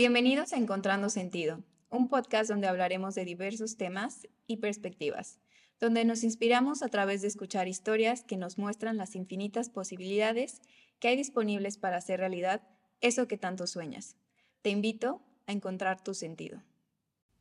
[0.00, 5.40] Bienvenidos a Encontrando Sentido, un podcast donde hablaremos de diversos temas y perspectivas,
[5.78, 10.62] donde nos inspiramos a través de escuchar historias que nos muestran las infinitas posibilidades
[11.00, 12.62] que hay disponibles para hacer realidad
[13.02, 14.16] eso que tanto sueñas.
[14.62, 16.62] Te invito a encontrar tu sentido.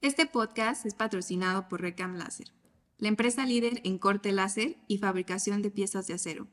[0.01, 2.51] Este podcast es patrocinado por Recam Láser,
[2.97, 6.49] la empresa líder en corte láser y fabricación de piezas de acero.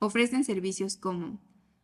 [0.00, 1.38] Ofrecen servicios como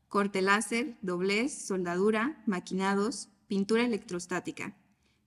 [0.09, 4.75] corte láser, doblez, soldadura, maquinados, pintura electrostática.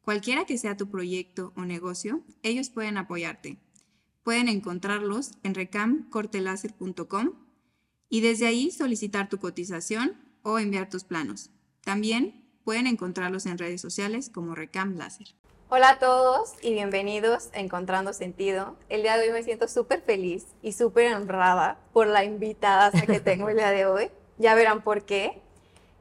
[0.01, 3.59] Cualquiera que sea tu proyecto o negocio, ellos pueden apoyarte.
[4.23, 7.33] Pueden encontrarlos en recamcortelaser.com
[8.09, 11.51] y desde ahí solicitar tu cotización o enviar tus planos.
[11.83, 15.27] También pueden encontrarlos en redes sociales como Recam Láser.
[15.69, 18.75] Hola a todos y bienvenidos a Encontrando Sentido.
[18.89, 23.19] El día de hoy me siento súper feliz y súper honrada por la invitada que
[23.19, 24.09] tengo el día de hoy.
[24.39, 25.44] Ya verán por qué.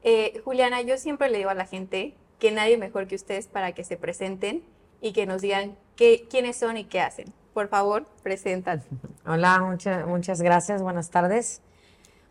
[0.07, 3.71] Eh, Juliana, yo siempre le digo a la gente que nadie mejor que ustedes para
[3.71, 4.61] que se presenten
[5.01, 7.33] y que nos digan qué, quiénes son y qué hacen.
[7.55, 8.85] Por favor, preséntate.
[9.25, 11.63] Hola, muchas muchas gracias, buenas tardes.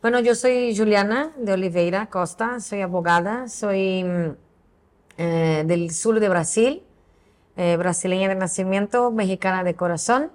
[0.00, 4.36] Bueno, yo soy Juliana de Oliveira Costa, soy abogada, soy mm,
[5.18, 6.84] eh, del sur de Brasil,
[7.56, 10.30] eh, brasileña de nacimiento, mexicana de corazón.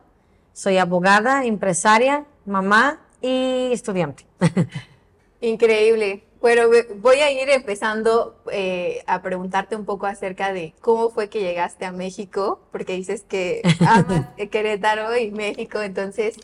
[0.51, 4.25] Soy abogada, empresaria, mamá y estudiante.
[5.39, 6.28] Increíble.
[6.41, 6.69] Bueno,
[7.01, 11.85] voy a ir empezando eh, a preguntarte un poco acerca de cómo fue que llegaste
[11.85, 16.37] a México, porque dices que amas Querétaro y México, entonces,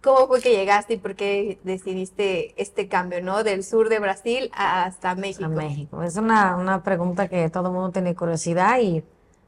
[0.00, 3.42] ¿cómo fue que llegaste y por qué decidiste este cambio, ¿no?
[3.42, 5.46] Del sur de Brasil hasta México.
[5.46, 6.02] A México.
[6.04, 9.02] Es una, una pregunta que todo el mundo tiene curiosidad y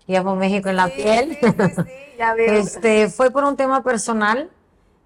[0.07, 1.39] llevo México en la piel.
[1.41, 1.83] Sí, sí,
[2.19, 2.53] ya veo.
[2.53, 4.51] Este, fue por un tema personal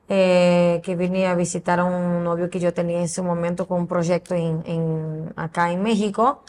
[0.08, 3.80] eh, que vine a visitar a un novio que yo tenía en ese momento con
[3.80, 6.42] un proyecto en, acá en México.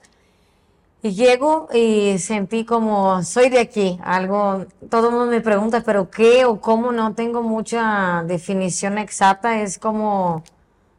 [1.01, 6.09] Y llego y sentí como, soy de aquí, algo, todo el mundo me pregunta, pero
[6.09, 10.43] qué o cómo, no tengo mucha definición exacta, es como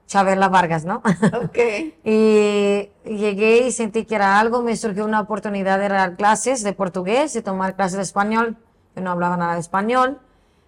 [0.07, 1.03] Chabela Vargas, ¿no?
[1.45, 1.59] Ok.
[2.05, 6.75] y llegué y sentí que era algo, me surgió una oportunidad de dar clases de
[6.75, 8.59] portugués, de tomar clases de español,
[8.95, 10.21] yo no hablaba nada de español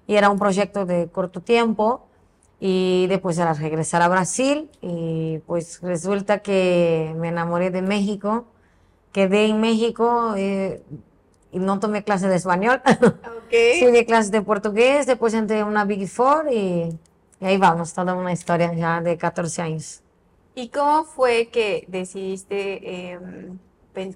[0.07, 2.07] y era un proyecto de corto tiempo
[2.59, 8.47] y después era regresar a Brasil y pues resulta que me enamoré de México,
[9.13, 10.83] quedé en México eh,
[11.53, 12.81] y no tomé clases de español,
[13.47, 13.81] okay.
[13.81, 16.97] sí de clases de portugués, después entré a una Big Four y,
[17.41, 20.03] ahí vamos, toda una historia ya de 14 años.
[20.55, 23.59] ¿Y cómo fue que decidiste, em,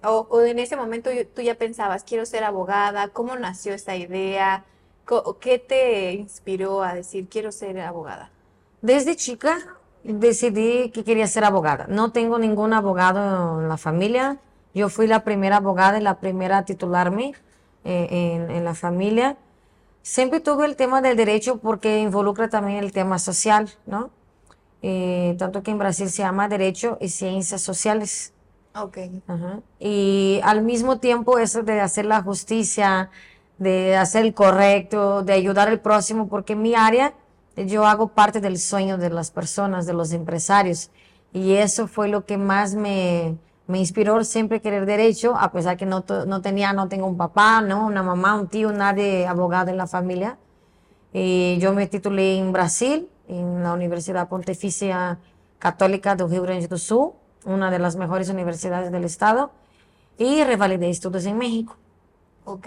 [0.03, 3.09] o, o, en ese momento tú ya pensabas, quiero ser abogada?
[3.09, 4.65] ¿Cómo nació esa idea?
[5.41, 8.31] ¿Qué te inspiró a decir quiero ser abogada?
[8.83, 9.59] Desde chica
[10.05, 11.87] decidí que quería ser abogada.
[11.89, 14.39] No tengo ningún abogado en la familia.
[14.75, 17.35] Yo fui la primera abogada y la primera a titularme
[17.85, 19.37] eh, en, la familia.
[20.03, 24.11] Siempre tuve el tema del derecho porque involucra también el tema social, ¿no?
[24.83, 28.33] Eh, tanto que en Brasil se llama Derecho y Ciencias Sociales.
[28.75, 28.99] Ok.
[29.79, 33.11] Y al mismo tiempo eso de hacer la justicia,
[33.61, 37.15] de hacer el correcto, de ayudar al próximo, porque en mi área
[37.57, 40.91] yo hago parte del sueño de las personas, de los empresarios.
[41.33, 45.85] Y eso fue lo que más me, me inspiró siempre querer derecho, a pesar que
[45.85, 47.87] no, no tenía, no tengo un papá, ¿no?
[47.87, 50.39] una mamá, un tío, nadie abogado en la familia.
[51.13, 55.19] Y yo me titulé en Brasil, en la Universidad Pontificia
[55.59, 57.13] Católica de Rio Grande do Sul,
[57.45, 59.51] una de las mejores universidades del estado,
[60.17, 61.77] y revalidé estudios en México.
[62.47, 62.67] Ok.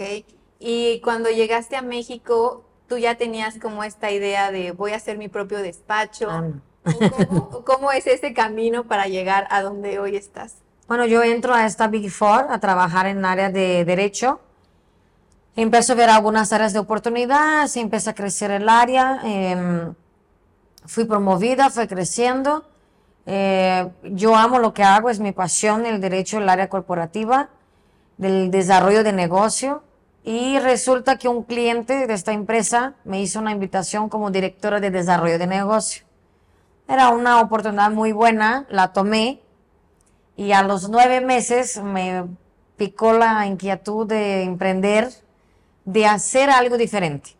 [0.66, 5.18] Y cuando llegaste a México, tú ya tenías como esta idea de voy a hacer
[5.18, 6.30] mi propio despacho.
[6.30, 6.42] Ah,
[7.66, 10.54] ¿Cómo, es ese camino para llegar a donde hoy estás?
[10.88, 14.40] Bueno, yo entro a esta Big Four a trabajar en área de derecho.
[15.54, 19.20] Empiezo a ver algunas áreas de oportunidad, se empieza a crecer el área.
[19.22, 19.92] Em,
[20.86, 22.64] fui promovida, fue creciendo.
[23.26, 27.50] Eh, yo amo lo que hago, es mi pasión, el derecho, el área corporativa,
[28.16, 29.82] del desarrollo de negocio.
[30.24, 34.90] Y resulta que un cliente de esta empresa me hizo una invitación como directora de
[34.90, 36.06] desarrollo de negocio.
[36.88, 39.42] Era una oportunidad muy buena, la tomé
[40.34, 42.24] y a los nueve meses me
[42.78, 45.10] picó la inquietud de emprender,
[45.84, 47.36] de hacer algo diferente.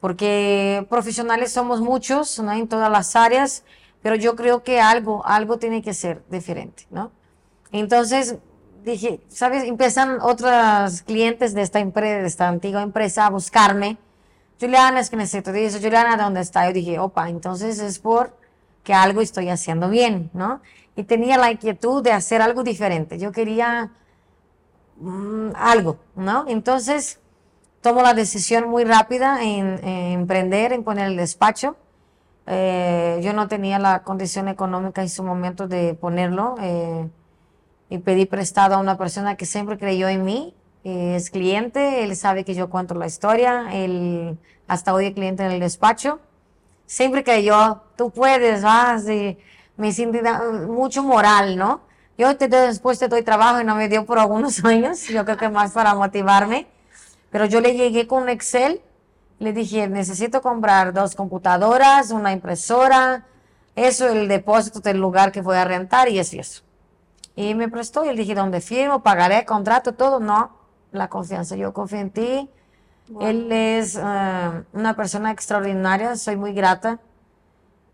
[0.00, 2.52] Porque profesionales somos muchos, ¿no?
[2.52, 3.62] En todas las áreas,
[4.02, 7.12] pero yo creo que algo, algo tiene que ser diferente, ¿no?
[7.70, 8.36] Entonces
[8.84, 9.64] dije, ¿sabes?
[9.64, 13.98] Empiezan otros clientes de esta empresa, de esta antigua empresa a buscarme.
[14.60, 15.52] Juliana, es que necesito.
[15.52, 16.66] Dice, Juliana, ¿dónde está?
[16.66, 18.36] Yo dije, opa, entonces es por
[18.84, 20.60] que algo estoy haciendo bien, ¿no?
[20.96, 23.18] Y tenía la inquietud de hacer algo diferente.
[23.18, 23.90] Yo quería
[24.96, 26.44] mm, algo, ¿no?
[26.48, 27.20] Entonces
[27.80, 31.76] tomo la decisión muy rápida en, emprender, en poner el despacho.
[32.46, 37.08] Eh, yo no tenía la condición económica en su momento de ponerlo eh,
[37.90, 40.54] y pedí prestado a una persona que siempre creyó en mí.
[40.84, 45.50] es cliente, él sabe que yo cuento la historia, él hasta hoy es cliente en
[45.50, 46.20] el despacho.
[46.86, 49.36] Siempre creyó, tú puedes, vas, y
[49.76, 50.18] me siento
[50.68, 51.82] mucho moral, ¿no?
[52.16, 55.36] Yo te, después te doy trabajo y no me dio por algunos años, yo creo
[55.36, 56.66] que más para motivarme.
[57.30, 58.80] Pero yo le llegué con Excel,
[59.38, 63.26] le dije, necesito comprar dos computadoras, una impresora,
[63.74, 66.62] eso, el depósito del lugar que voy a rentar y eso y eso.
[67.36, 69.02] Y me prestó y le dije, ¿dónde firmo?
[69.02, 69.94] ¿Pagaré contrato?
[69.94, 70.20] Todo.
[70.20, 70.50] No,
[70.92, 71.56] la confianza.
[71.56, 72.50] Yo confío en ti.
[73.20, 77.00] Él es eh, una persona extraordinaria, soy muy grata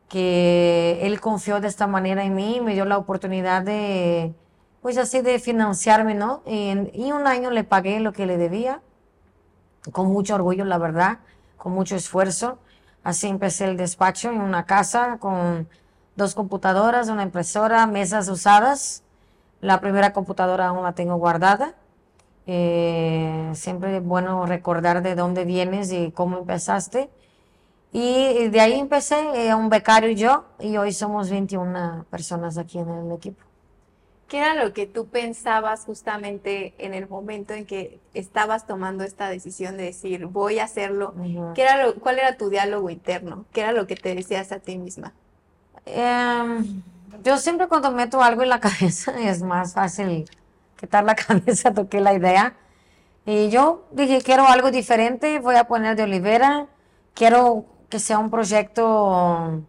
[0.09, 4.35] que él confió de esta manera en mí, me dio la oportunidad de,
[4.83, 6.43] pues así, de financiarme, ¿no?
[6.47, 8.81] y un año le pagué lo que le debía,
[9.93, 11.19] con mucho orgullo, la verdad,
[11.57, 12.59] con mucho esfuerzo.
[13.03, 15.69] Así empecé el despacho en una casa con
[16.17, 19.03] dos computadoras, una impresora, mesas usadas.
[19.67, 21.75] La primera computadora aún la tengo guardada.
[22.47, 27.11] Eh, siempre es bueno recordar de dónde vienes y cómo empezaste.
[27.91, 32.79] Y de ahí empecé, eh, un becario y yo, y hoy somos 21 personas aquí
[32.79, 33.43] en el equipo.
[34.29, 39.29] ¿Qué era lo que tú pensabas justamente en el momento en que estabas tomando esta
[39.29, 41.13] decisión de decir, voy a hacerlo?
[41.57, 43.47] ¿Qué era lo, ¿Cuál era tu diálogo interno?
[43.53, 45.13] ¿Qué era lo que te decías a ti misma?
[45.87, 46.83] Em,
[47.23, 50.25] yo siempre cuando meto algo en la cabeza es más fácil
[50.79, 52.55] quitar la cabeza, toqué la idea.
[53.25, 56.69] Y yo dije, quiero algo diferente, voy a poner de Olivera,
[57.15, 59.63] quiero que sea un proyecto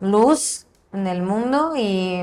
[0.00, 2.22] luz en el mundo y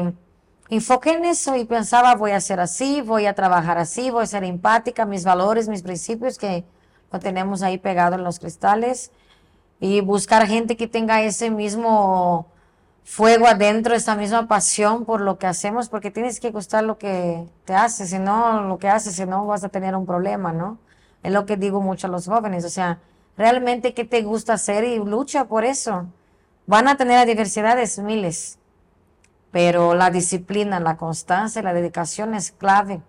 [0.70, 4.28] enfoqué en eso y pensaba voy a ser así, voy a trabajar así, voy a
[4.28, 6.64] ser empática, mis valores, mis principios que
[7.12, 9.12] lo tenemos ahí pegado en los cristales
[9.80, 12.48] y buscar gente que tenga ese mismo
[13.04, 17.46] fuego adentro, esa misma pasión por lo que hacemos, porque tienes que gustar lo que
[17.66, 20.78] te hace, si no, lo que haces, si no vas a tener un problema, ¿no?
[21.24, 23.00] Es lo que digo mucho a los jóvenes, o sea,
[23.38, 26.08] realmente qué te gusta hacer y lucha por eso.
[26.68, 28.60] Van a tener diversidades miles,
[29.52, 33.02] pero la disciplina, la constancia, la dedicación es clave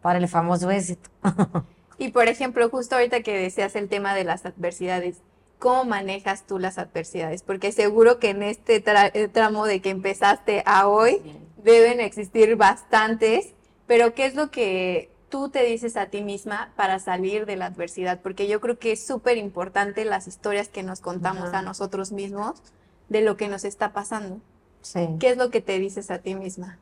[0.00, 1.10] para el famoso éxito.
[1.98, 5.18] y por ejemplo, justo ahorita que deseas el tema de las adversidades,
[5.60, 7.44] ¿cómo manejas tú las adversidades?
[7.44, 11.22] Porque seguro que en este eh, tramo de que empezaste a hoy
[11.62, 13.54] deben existir bastantes,
[13.86, 17.66] pero ¿qué es lo que tú te dices a ti misma para salir de la
[17.66, 18.20] adversidad?
[18.20, 22.60] Porque yo creo que es súper importante las historias que nos contamos a nosotros mismos
[23.08, 24.40] de lo que nos está pasando.
[24.80, 25.08] Sí.
[25.20, 26.78] ¿Qué es lo que te dices a ti misma?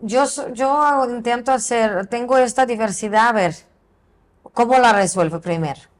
[0.00, 3.54] Yo, yo intento hacer, tengo esta diversidad, a ver,
[4.52, 5.91] ¿cómo la resuelvo primero?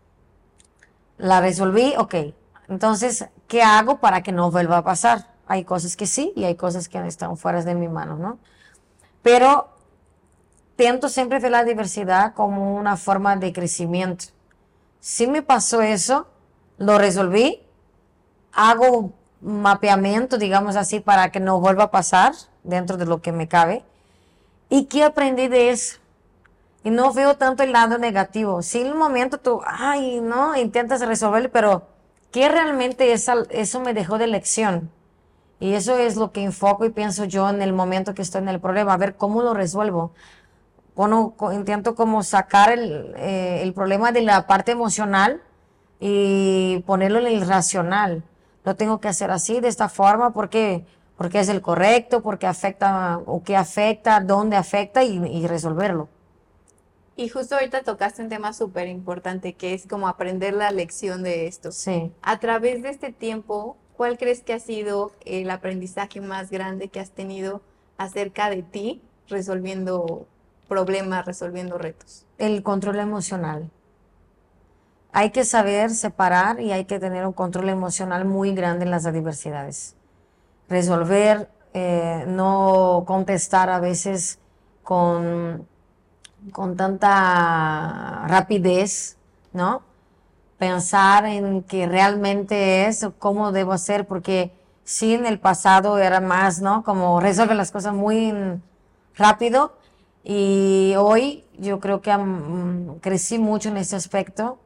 [1.19, 2.15] La resolví, ok.
[2.69, 5.29] Entonces, ¿qué hago para que no vuelva a pasar?
[5.47, 8.39] Hay cosas que sí y hay cosas que están fuera de mi mano, ¿no?
[9.23, 9.73] Pero
[10.83, 14.25] Siento siempre ver la diversidad como una forma de crecimiento.
[14.99, 16.27] Si me pasó eso,
[16.77, 17.63] lo resolví,
[18.53, 22.33] hago mapeamiento, digamos así, para que no vuelva a pasar
[22.65, 23.85] dentro de lo que me cabe.
[24.69, 25.99] ¿Y qué aprendí de eso?
[26.85, 28.63] Y no veo tanto el lado negativo.
[28.63, 31.89] Si en un momento tú, ay, no, intentas resolverlo, pero
[32.31, 34.91] ¿qué realmente eso me dejó de lección?
[35.61, 38.49] Y eso es lo que enfoco y pienso yo en el momento que estoy en
[38.49, 40.13] el problema, a ver cómo lo resuelvo
[40.95, 45.43] bueno, intento como sacar eh, el, problema de la parte emocional
[46.01, 48.25] y ponerlo en el racional.
[48.65, 50.85] Lo tengo que hacer así, de esta forma, porque
[51.17, 56.09] porque es el correcto, porque afecta o qué afecta, dónde afecta y, resolverlo.
[57.23, 61.47] Y justo ahorita tocaste un tema súper importante que es como aprender la lección de
[61.47, 61.71] esto.
[61.71, 62.11] Sí.
[62.21, 66.99] A través de este tiempo, ¿cuál crees que ha sido el aprendizaje más grande que
[66.99, 67.63] has tenido
[67.97, 70.27] acerca de ti resolviendo
[70.67, 72.27] problemas, resolviendo retos?
[72.39, 73.71] El control emocional.
[75.13, 79.07] Hay que saber separar y hay que tener un control emocional muy grande en las
[79.07, 79.95] adversidades.
[80.69, 84.41] Resolver, eh, no contestar a veces
[84.83, 85.69] con,
[86.51, 89.17] con tanta rapidez,
[89.53, 89.83] ¿no?
[90.59, 94.53] Pensar en que realmente es, cómo debo hacer, porque
[94.85, 96.83] sí en el pasado era más, ¿no?
[96.85, 98.33] Como resolver las cosas muy
[99.15, 99.77] rápido
[100.25, 102.17] y hoy yo creo que
[103.01, 104.59] crecí mucho en ese aspecto,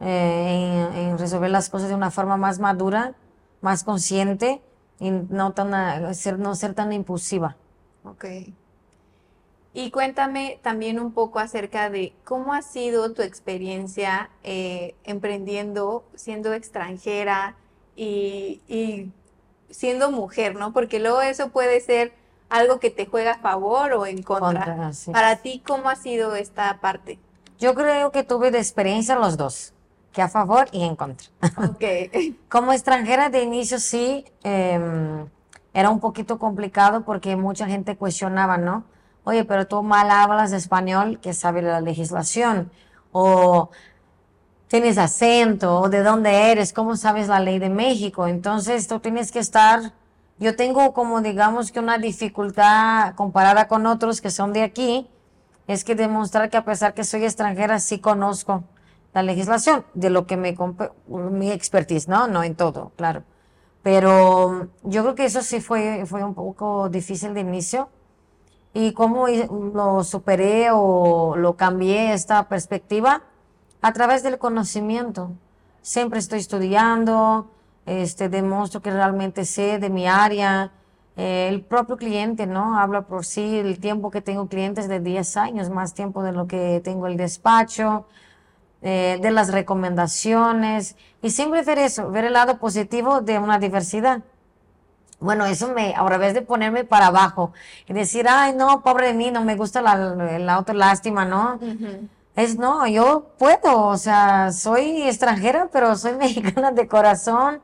[0.00, 3.14] eh, en, resolver las cosas de una forma más madura,
[3.60, 4.62] más consciente
[4.98, 7.56] y no, tan, ser, no ser tan impulsiva.
[8.04, 8.24] Ok.
[9.74, 16.52] Y cuéntame también un poco acerca de cómo ha sido tu experiencia eh, emprendiendo, siendo
[16.54, 17.54] extranjera
[17.94, 19.12] y, y
[19.70, 20.72] siendo mujer, ¿no?
[20.72, 22.12] Porque luego eso puede ser
[22.48, 24.64] algo que te juega a favor o en contra.
[24.64, 25.12] Contra, sí.
[25.12, 27.18] Para ti, ¿cómo ha sido esta parte?
[27.58, 29.74] Yo creo que tuve de experiencia los dos,
[30.12, 31.28] que a favor y en contra.
[31.70, 31.84] Ok.
[32.48, 35.26] Como extranjera de inicio sí, em,
[35.74, 38.84] era un poquito complicado porque mucha gente cuestionaba, ¿no?
[39.28, 42.70] Oye, pero tú mal hablas español, que sabe la legislación,
[43.12, 43.68] o
[44.68, 48.26] tienes acento, o de dónde eres, cómo sabes la ley de México.
[48.26, 49.92] Entonces tú tienes que estar,
[50.38, 55.10] yo tengo como digamos que una dificultad comparada con otros que son de aquí,
[55.66, 58.64] es que demostrar que a pesar que soy extranjera, sí conozco
[59.12, 60.56] la legislación, de lo que me,
[61.06, 62.28] mi expertise, ¿no?
[62.28, 63.24] No en todo, claro.
[63.82, 67.90] Pero yo creo que eso sí fue, fue un poco difícil de inicio.
[68.74, 73.22] ¿Y cómo lo superé o lo cambié esta perspectiva?
[73.80, 75.32] A través del conocimiento.
[75.82, 77.50] Siempre estoy estudiando,
[77.86, 80.72] este, demuestro que realmente sé de mi área.
[81.16, 82.78] Eh, el propio cliente, ¿no?
[82.78, 86.46] Habla por sí, el tiempo que tengo clientes de 10 años, más tiempo de lo
[86.46, 88.06] que tengo el despacho,
[88.82, 90.96] eh, de las recomendaciones.
[91.22, 94.22] Y siempre ver eso, ver el lado positivo de una diversidad.
[95.20, 97.52] Bueno, eso me, a través de ponerme para abajo
[97.88, 99.94] y decir, ay, no, pobre de mí, no me gusta la,
[100.36, 101.58] el autolástima, ¿no?
[102.36, 107.60] Es, no, yo puedo, o sea, soy extranjera, pero soy mexicana de corazón,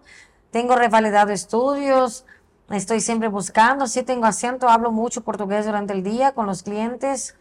[0.50, 2.24] tengo revalidado estudios,
[2.70, 7.36] estoy siempre buscando, sí tengo acento, hablo mucho portugués durante el día con los clientes,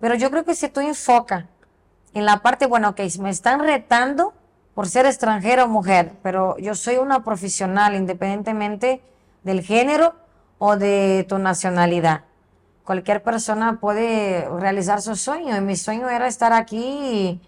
[0.00, 1.44] pero yo creo que si tú enfocas
[2.14, 4.32] en la parte, bueno, ok, me están retando
[4.74, 9.02] por ser extranjera o mujer, pero yo soy una profesional independientemente
[9.42, 10.14] del género
[10.58, 12.24] o de tu nacionalidad.
[12.84, 17.40] Cualquier persona puede realizar su sueño y mi sueño era estar aquí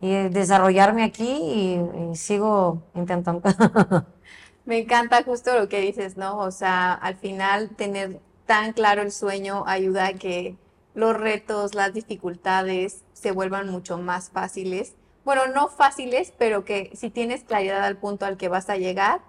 [0.00, 3.42] y, desarrollarme aquí y, y sigo intentando.
[4.66, 6.38] Me encanta justo lo que dices, ¿no?
[6.38, 10.56] O sea, al final tener tan claro el sueño ayuda a que
[10.94, 14.94] los retos, las dificultades se vuelvan mucho más fáciles.
[15.24, 19.20] Bueno, no fáciles, pero que si tienes claridad al punto al que vas a llegar,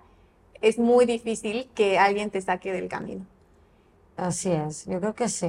[0.62, 3.26] es muy difícil que alguien te saque del camino.
[4.18, 5.48] Así es, yo creo que sí.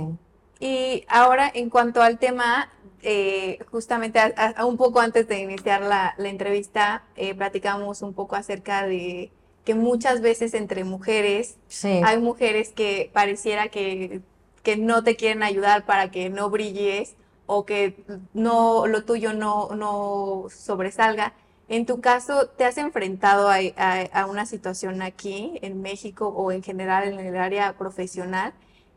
[0.61, 2.71] Y ahora, en cuanto al tema,
[3.03, 8.13] eh, justamente a- a- un poco antes de iniciar la, la entrevista, eh, platicamos un
[8.15, 9.31] poco acerca de
[9.65, 14.23] que muchas veces entre mujeres Sí, hay mujeres que pareciera que,
[14.63, 19.69] que no te quieren ayudar para que no brilles o que no, lo tuyo no,
[19.75, 21.35] no sobresalga.
[21.69, 26.51] En tu caso, ¿te has enfrentado a, a- a una situación aquí en México o
[26.53, 28.55] en general en el área profesional?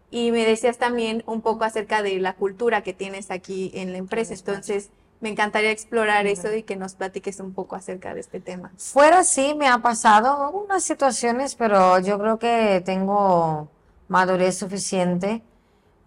[0.10, 3.98] Y me decías también un poco acerca de la cultura que tienes aquí en la
[3.98, 4.34] empresa.
[4.34, 4.90] Entonces,
[5.22, 8.72] me encantaría explorar eso y que nos platiques un poco acerca de este tema.
[8.78, 13.70] Fuera sí me ha pasado algunas situaciones, pero yo creo que tengo
[14.08, 15.44] madurez suficiente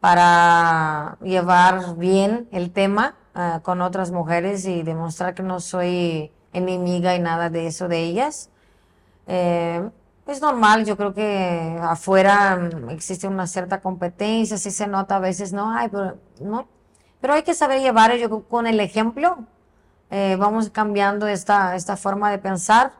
[0.00, 7.14] para llevar bien el tema ah, con otras mujeres y demostrar que no soy enemiga
[7.14, 8.48] y nada de eso de ellas.
[9.26, 9.86] Eh,
[10.26, 15.18] es normal, yo creo que afuera mm, existe una cierta competencia, sí se nota a
[15.18, 16.66] veces, no, ay, pero no.
[17.20, 19.38] Pero hay que saber llevar, yo creo, con el ejemplo,
[20.10, 22.92] eh, vamos cambiando esta, esta forma de pensar.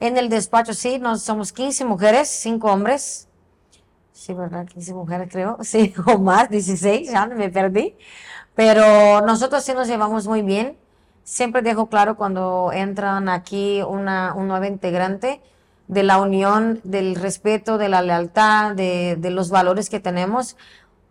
[0.00, 3.28] En el despacho, sí, nos somos 15 mujeres, 5 hombres.
[4.12, 4.66] Sí, ¿verdad?
[4.66, 7.96] 15 mujeres creo, sí, o más, 16, ya me perdí.
[8.54, 10.76] Pero nosotros sí nos llevamos muy bien.
[11.28, 15.42] Siempre dejo claro cuando entran aquí una, un nuevo integrante
[15.86, 20.56] de la unión, del respeto, de la lealtad, de, de los valores que tenemos.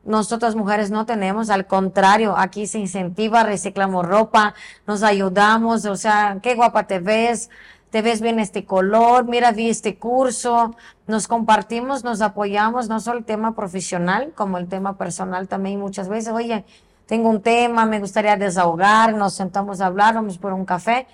[0.06, 4.56] Nosotras mujeres no tenemos, al contrario, aquí se incentiva, reciclamos ropa,
[4.88, 7.52] nos ayudamos, o sea, qué guapa te ves,
[7.92, 13.20] te ves bien este color, mira, vi este curso, nos compartimos, nos apoyamos, no solo
[13.20, 16.66] el tema profesional, como el tema personal también muchas veces, oye,
[17.08, 21.08] tengo un tema, me gustaría desahogar, nos sentamos a hablar, vamos por un café.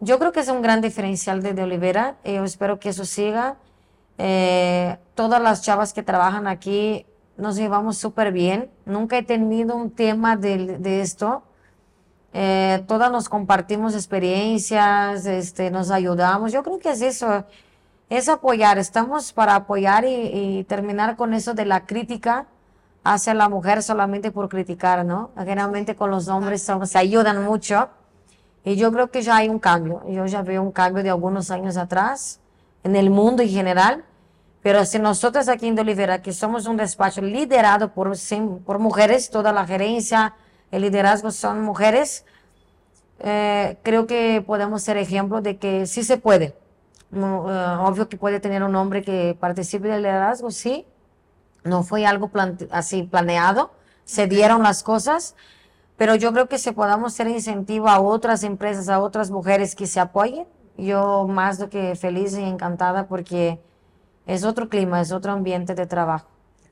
[0.00, 3.04] Yo creo que es un gran diferencial de, de Olivera, eh, yo espero que eso
[3.04, 3.56] siga.
[4.18, 7.06] Eh, todas las chavas que trabajan aquí
[7.36, 11.44] nos llevamos súper bien, nunca he tenido un tema de, de esto.
[12.32, 16.52] Eh, todas nos compartimos experiencias, este, nos ayudamos.
[16.52, 17.44] Yo creo que es eso,
[18.10, 18.78] es apoyar.
[18.78, 22.46] Estamos para apoyar y, y terminar con eso de la crítica
[23.04, 25.30] hacia la mujer solamente por criticar, ¿no?
[25.36, 27.88] Generalmente con los hombres son- se ayudan mucho.
[28.64, 30.02] Y yo creo que ya hay un cambio.
[30.08, 32.40] Yo ya veo un cambio de algunos años atrás
[32.82, 34.04] en el mundo en general.
[34.62, 38.12] Pero si nosotros aquí en Olivera, que somos un despacho liderado por,
[38.64, 40.34] por mujeres, toda la gerencia,
[40.70, 42.24] el liderazgo son mujeres,
[43.20, 46.56] eh, creo que podemos ser ejemplo de que sí se puede.
[47.12, 50.86] Eh, obvio que puede tener un hombre que participe del liderazgo, sí.
[51.64, 52.30] No fue algo
[52.70, 53.72] así planeado,
[54.04, 55.34] se dieron las cosas,
[55.96, 59.86] pero yo creo que si podamos ser incentivo a otras empresas, a otras mujeres que
[59.86, 63.60] se apoyen, yo más do que feliz y encantada porque
[64.26, 66.28] es otro clima, es otro ambiente de trabajo.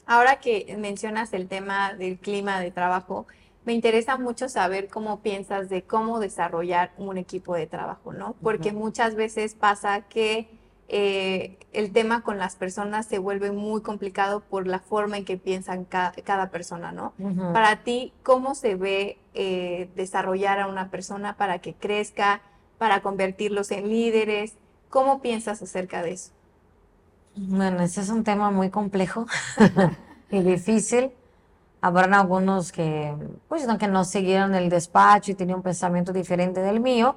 [0.06, 3.26] Ahora que mencionas el tema del clima de trabajo,
[3.64, 8.34] me interesa mucho saber cómo piensas de cómo desarrollar un equipo de trabajo, ¿no?
[8.42, 10.48] Porque muchas veces pasa que
[10.94, 15.38] eh, el tema con las personas se vuelve muy complicado por la forma en que
[15.38, 17.14] piensan cada persona, ¿no?
[17.54, 22.42] Para ti, ¿cómo se ve eh, desarrollar a una persona para que crezca,
[22.76, 24.58] para convertirlos en líderes?
[24.90, 26.32] ¿Cómo piensas acerca de eso?
[27.36, 29.24] Bueno, ese es un tema muy complejo
[30.30, 31.10] y difícil.
[31.80, 33.14] Habrán algunos que,
[33.48, 37.16] pues, que no siguieron el despacho y tenían un pensamiento diferente del mío,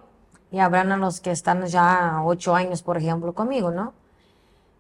[0.52, 3.94] y habrán los que están ya ocho años, por ejemplo, conmigo, ¿no?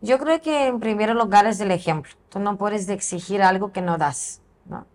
[0.01, 2.11] Yo creo que en primer lugar es el ejemplo.
[2.29, 4.85] Tú no puedes exigir algo que no das, ¿no?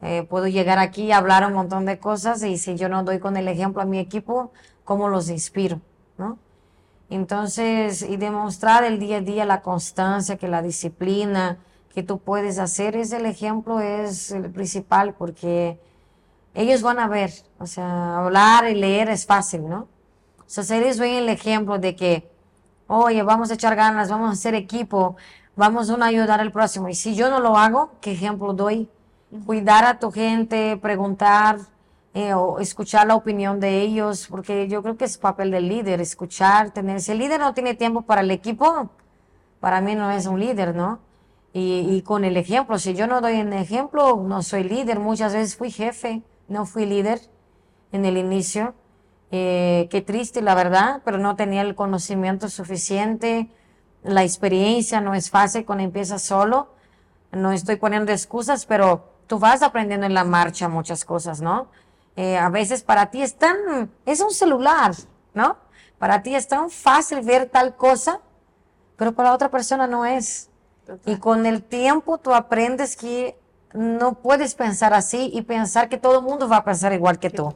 [0.00, 3.18] Eh, puedo llegar aquí y hablar un montón de cosas y si yo no doy
[3.18, 4.52] con el ejemplo a mi equipo,
[4.84, 5.80] ¿cómo los inspiro,
[6.18, 6.38] ¿no?
[7.10, 11.58] Entonces, y demostrar el día a día la constancia, que la disciplina,
[11.94, 15.78] que tú puedes hacer, es el ejemplo, es el principal, porque
[16.54, 19.88] ellos van a ver, o sea, hablar y leer es fácil, ¿no?
[20.46, 22.30] O sea, ven el ejemplo de que,
[22.86, 25.16] oye, vamos a echar ganas, vamos a hacer equipo,
[25.56, 28.88] vamos a ayudar al próximo, y si yo no lo hago, ¿qué ejemplo doy?
[29.46, 31.58] Cuidar a tu gente, preguntar,
[32.12, 36.00] eh, o escuchar la opinión de ellos, porque yo creo que es papel del líder,
[36.00, 38.90] escuchar, tener, si el líder no tiene tiempo para el equipo,
[39.58, 41.00] para mí no es un líder, ¿no?
[41.56, 44.98] Y, con el ejemplo, si yo no doy un ejemplo, no soy líder.
[44.98, 47.20] Muchas veces fui jefe, no fui líder
[47.92, 48.74] en el inicio.
[49.30, 53.48] Eh, qué triste, la verdad, pero no tenía el conocimiento suficiente.
[54.02, 56.68] La experiencia no es fácil cuando empiezas solo.
[57.32, 61.68] No estoy poniendo excusas, pero tú vas aprendiendo en la marcha muchas cosas, ¿no?
[62.16, 64.94] Eh, a veces para ti es tan, es un celular,
[65.32, 65.56] ¿no?
[65.98, 68.20] Para ti es tan fácil ver tal cosa,
[68.96, 70.50] pero para otra persona no es.
[71.06, 73.36] Y con el tiempo tú aprendes que
[73.72, 77.30] no puedes pensar así y pensar que todo el mundo va a pensar igual que
[77.30, 77.54] tú.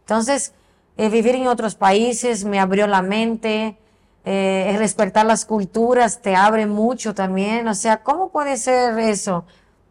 [0.00, 0.54] Entonces,
[0.96, 3.78] eh, vivir en otros países me abrió la mente,
[4.24, 7.66] eh, respetar las culturas te abre mucho también.
[7.68, 9.44] O sea, ¿cómo puede ser eso?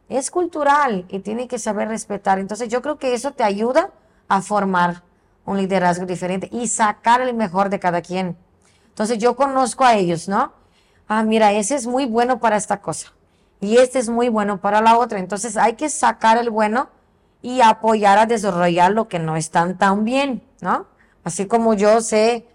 [0.07, 2.39] Es cultural y tiene que saber respetar.
[2.39, 3.91] Entonces, yo creo que eso te ayuda
[4.27, 5.03] a formar
[5.45, 8.37] un liderazgo diferente y sacar el mejor de cada quien.
[8.89, 10.53] Entonces, yo conozco a ellos, ¿no?
[11.09, 13.11] ah, mira, ese es muy bueno para esta cosa
[13.59, 15.19] y este es muy bueno para la otra.
[15.19, 16.87] Entonces hay que sacar el bueno
[17.41, 20.87] y apoyar a desarrollar lo que no están tan bien, ¿no?
[21.23, 22.47] Así como yo sé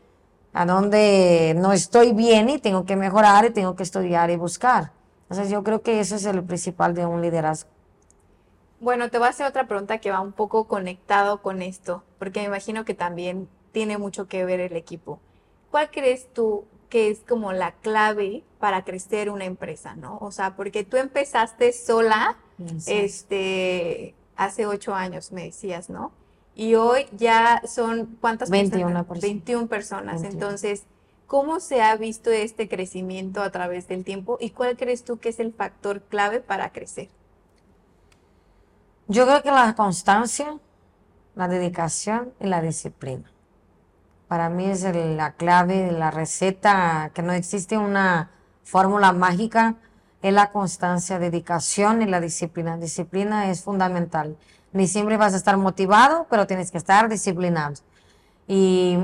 [0.53, 4.93] a dónde no estoy bien y tengo que mejorar y tengo que estudiar y buscar.
[5.23, 7.71] Entonces yo creo que ese es el principal de un liderazgo.
[8.81, 12.41] Bueno, te voy a hacer otra pregunta que va un poco conectado con esto, porque
[12.41, 15.21] me imagino que también tiene mucho que ver el equipo.
[15.71, 20.19] ¿Cuál crees tú que es como la clave para crecer una empresa, ¿no?
[20.21, 22.37] O sea, porque tú empezaste sola,
[22.87, 26.13] este, hace ocho años, me decías, ¿no?
[26.55, 29.23] Y hoy ya son, ¿cuántas 21 personas?
[29.23, 30.23] 21 personas.
[30.23, 30.85] Entonces,
[31.27, 35.31] ¿cómo se ha visto este crecimiento a través del tiempo y cuál crees tú que
[35.31, 37.09] es el factor clave para crecer?
[39.09, 40.59] Yo creo que la constancia,
[41.35, 43.31] la dedicación y la disciplina.
[44.29, 48.31] Para mí es la clave, la receta, que no existe una
[48.63, 49.77] fórmula mágica,
[50.23, 52.79] es la constancia, dedicación y la disciplina.
[52.79, 54.39] Disciplina es fundamental.
[54.75, 57.75] Ni siempre vas a estar motivado, pero tienes que estar disciplinado.
[58.49, 58.99] Y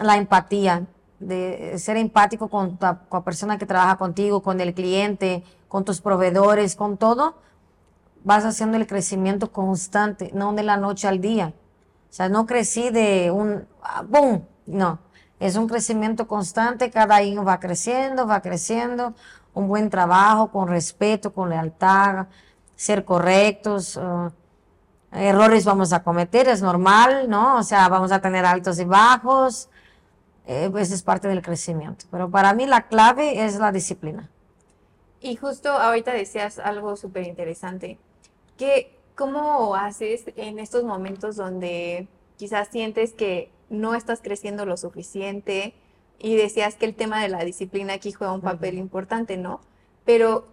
[0.00, 0.86] la empatía,
[1.18, 6.74] de ser empático con, la, persona que trabaja contigo, con el cliente, con tus proveedores,
[6.74, 7.36] con todo,
[8.24, 11.52] vas haciendo el crecimiento constante, no de la noche al día.
[12.08, 15.00] O sea, no crecí de un, ah, ¡boom!, no,
[15.38, 19.14] es un crecimiento constante, cada año va creciendo, va creciendo,
[19.52, 22.26] un buen trabajo con respeto, con lealtad,
[22.74, 23.96] ser correctos.
[23.96, 24.30] Uh,
[25.12, 27.58] errores vamos a cometer, es normal, ¿no?
[27.58, 29.68] O sea, vamos a tener altos y bajos,
[30.46, 32.06] eh, pues es parte del crecimiento.
[32.10, 34.28] Pero para mí la clave es la disciplina.
[35.20, 37.98] Y justo ahorita decías algo súper interesante,
[38.56, 45.74] que cómo haces en estos momentos donde quizás sientes que no estás creciendo lo suficiente
[46.18, 49.60] y decías que el tema de la disciplina aquí juega un papel importante, ¿no?
[50.04, 50.44] pero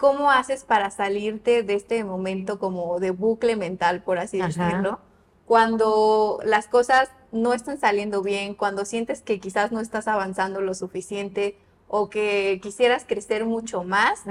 [0.00, 4.98] ¿cómo haces para salirte de este momento como de bucle mental, por así decirlo?
[5.44, 10.72] Cuando las cosas no están saliendo bien, cuando sientes que quizás no estás avanzando lo
[10.72, 14.22] suficiente o que quisieras crecer mucho más,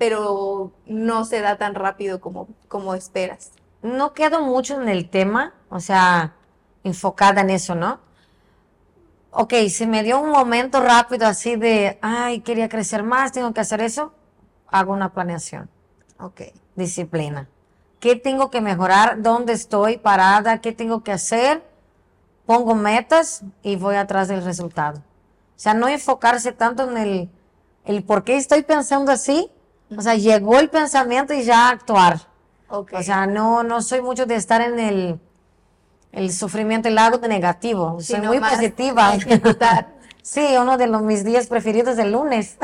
[0.00, 3.52] pero no se da tan rápido como, como esperas.
[3.82, 6.34] No quedo mucho en el tema, o sea,
[6.82, 8.00] enfocada en eso, ¿no?
[9.30, 13.60] Ok, si me dio un momento rápido así de, ay, quería crecer más, tengo que
[13.60, 14.12] hacer eso,
[14.74, 15.70] hago una planeación.
[16.18, 16.42] Ok.
[16.74, 17.48] Disciplina.
[18.00, 19.22] ¿Qué tengo que mejorar?
[19.22, 20.60] ¿Dónde estoy parada?
[20.60, 21.62] ¿Qué tengo que hacer?
[22.44, 24.98] Pongo metas y voy atrás del resultado.
[24.98, 27.30] O sea, no enfocarse tanto en el,
[27.84, 29.48] el por qué estoy pensando así.
[29.96, 32.20] O sea, llegó el pensamiento y ya actuar.
[32.68, 35.20] O sea, no, no soy mucho de estar en el,
[36.10, 38.00] el sufrimiento, el lado negativo.
[38.00, 39.12] Soy muy positiva.
[40.22, 42.58] sí, uno de los, mis días preferidos es el lunes.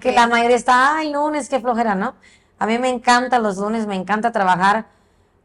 [0.00, 2.14] Que la mayoría está, ay, lunes, qué flojera, ¿no?
[2.58, 4.86] A mí me encanta los lunes, me encanta trabajar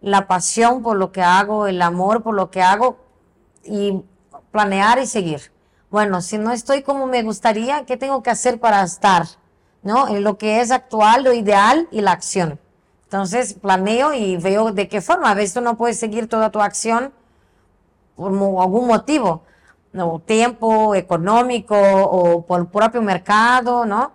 [0.02, 2.98] la pasión por lo que hago, el amor por lo que hago
[3.64, 4.04] y
[4.52, 5.52] planear y seguir
[5.90, 9.26] bueno, si no estoy como me gustaría, ¿qué tengo que hacer para estar?
[9.82, 10.08] ¿No?
[10.08, 12.60] En lo que es actual, lo ideal y la acción.
[13.06, 15.32] Entonces planeo y veo de qué forma.
[15.32, 17.12] A veces tú no puedes seguir toda tu acción
[18.16, 19.44] por algún motivo,
[19.94, 20.20] ¿no?
[20.20, 24.12] Tiempo, económico o por el propio mercado, ¿no?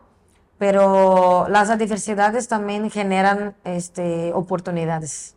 [0.58, 5.34] Pero las adversidades también generan este, oportunidades.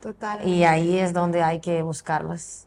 [0.00, 0.46] Total.
[0.46, 2.66] Y ahí es donde hay que buscarlas.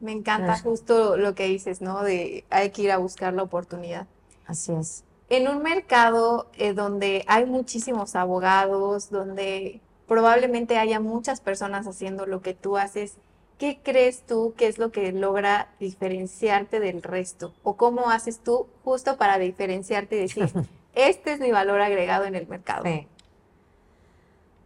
[0.00, 2.02] Me encanta justo lo que dices, ¿no?
[2.02, 4.08] De hay que ir a buscar la oportunidad.
[4.46, 5.04] Así es.
[5.28, 12.42] En un mercado eh, donde hay muchísimos abogados, donde probablemente haya muchas personas haciendo lo
[12.42, 13.14] que tú haces,
[13.62, 17.54] ¿qué crees tú que es lo que logra diferenciarte del resto?
[17.62, 20.50] ¿O cómo haces tú justo para diferenciarte y decir,
[20.94, 22.82] este es mi valor agregado en el mercado?
[22.82, 23.06] Sí.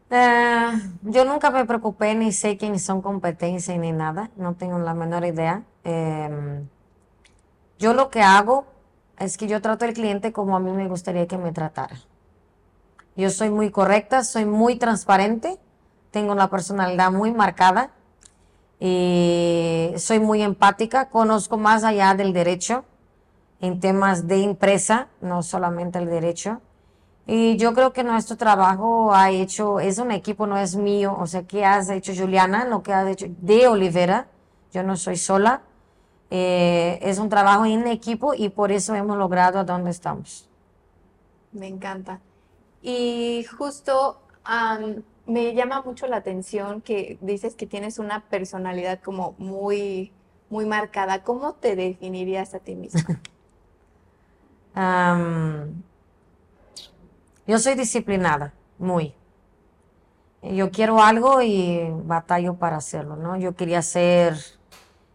[0.08, 0.70] Eh,
[1.02, 5.26] yo nunca me preocupé ni sé quiénes son competencias ni nada, no tengo la menor
[5.26, 5.62] idea.
[5.84, 6.66] Em,
[7.78, 8.64] yo lo que hago
[9.18, 11.98] es que yo trato al cliente como a mí me gustaría que me tratara.
[13.14, 15.58] Yo soy muy correcta, soy muy transparente,
[16.12, 17.90] tengo una personalidad muy marcada
[18.78, 22.84] y soy muy empática, conozco más allá del derecho
[23.60, 26.60] en temas de empresa, no solamente el derecho.
[27.26, 31.26] Y yo creo que nuestro trabajo ha hecho, es un equipo, no es mío, o
[31.26, 32.66] sea, ¿qué has hecho Juliana?
[32.66, 34.28] Lo que has hecho de Olivera,
[34.72, 35.62] yo no soy sola,
[36.30, 40.48] eh, es un trabajo en equipo y por eso hemos logrado a donde estamos.
[41.52, 42.20] Me encanta.
[42.82, 44.20] Y justo
[45.26, 50.12] me llama mucho la atención que dices que tienes una personalidad como muy,
[50.50, 51.22] muy marcada.
[51.22, 53.20] ¿Cómo te definirías a ti misma?
[57.46, 59.14] Yo soy disciplinada, muy.
[60.42, 63.36] Yo quiero algo y batallo para hacerlo, ¿no?
[63.36, 64.36] Yo quería ser,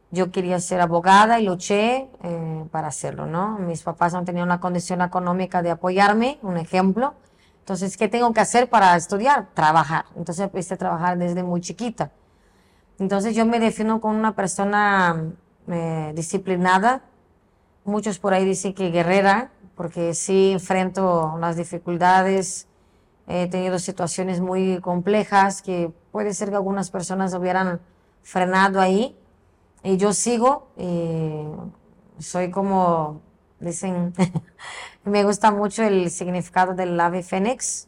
[0.09, 3.59] yo quería ser abogada y luché eh, para hacerlo, ¿no?
[3.59, 7.13] Mis papás no tenían una condición económica de apoyarme, un ejemplo.
[7.71, 9.47] Entonces, ¿qué tengo que hacer para estudiar?
[9.53, 10.03] Trabajar.
[10.17, 12.11] Entonces empecé a trabajar desde muy chiquita.
[12.99, 15.31] Entonces yo me defino como una persona
[15.69, 17.01] eh, disciplinada.
[17.85, 22.67] Muchos por ahí dicen que guerrera, porque sí enfrento las dificultades,
[23.25, 27.79] he tenido situaciones muy complejas que puede ser que algunas personas hubieran
[28.21, 29.17] frenado ahí
[29.81, 31.45] y yo sigo y
[32.21, 33.21] soy como
[33.61, 34.13] dicen
[35.05, 37.87] me gusta mucho el significado del ave fénix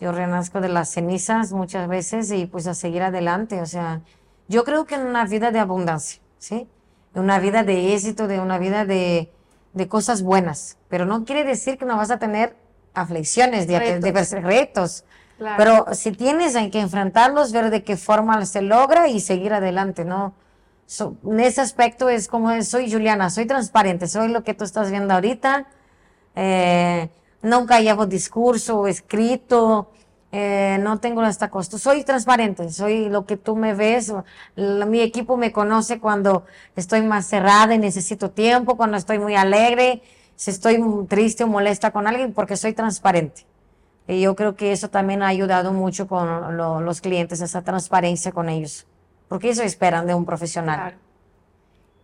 [0.00, 4.00] yo renazco de las cenizas muchas veces y pues a seguir adelante o sea
[4.48, 6.66] yo creo que en una vida de abundancia sí
[7.14, 9.30] en una vida de éxito de una vida de
[9.72, 12.56] de cosas buenas, pero no quiere decir que no vas a tener
[12.94, 14.30] aflicciones, de retos.
[14.30, 15.04] retos.
[15.56, 20.04] Pero si tienes, hay que enfrentarlos, ver de qué forma se logra y seguir adelante,
[20.04, 20.34] ¿no?
[20.98, 25.14] En ese aspecto es como soy Juliana, soy transparente, soy lo que tú estás viendo
[25.14, 25.66] ahorita.
[26.34, 27.08] Eh,
[27.42, 29.90] nunca llevo discurso escrito,
[30.32, 31.78] eh, no tengo esta costo.
[31.78, 34.12] Soy transparente, soy lo que tú me ves.
[34.56, 36.44] mi equipo me conoce cuando
[36.76, 40.02] estoy más cerrada y necesito tiempo, cuando estoy muy alegre,
[40.36, 43.46] si estoy triste o molesta con alguien, porque soy transparente.
[44.08, 48.48] Y yo creo que eso también ha ayudado mucho con los clientes, esa transparencia con
[48.48, 48.86] ellos,
[49.30, 50.98] porque eso esperan de un profesional.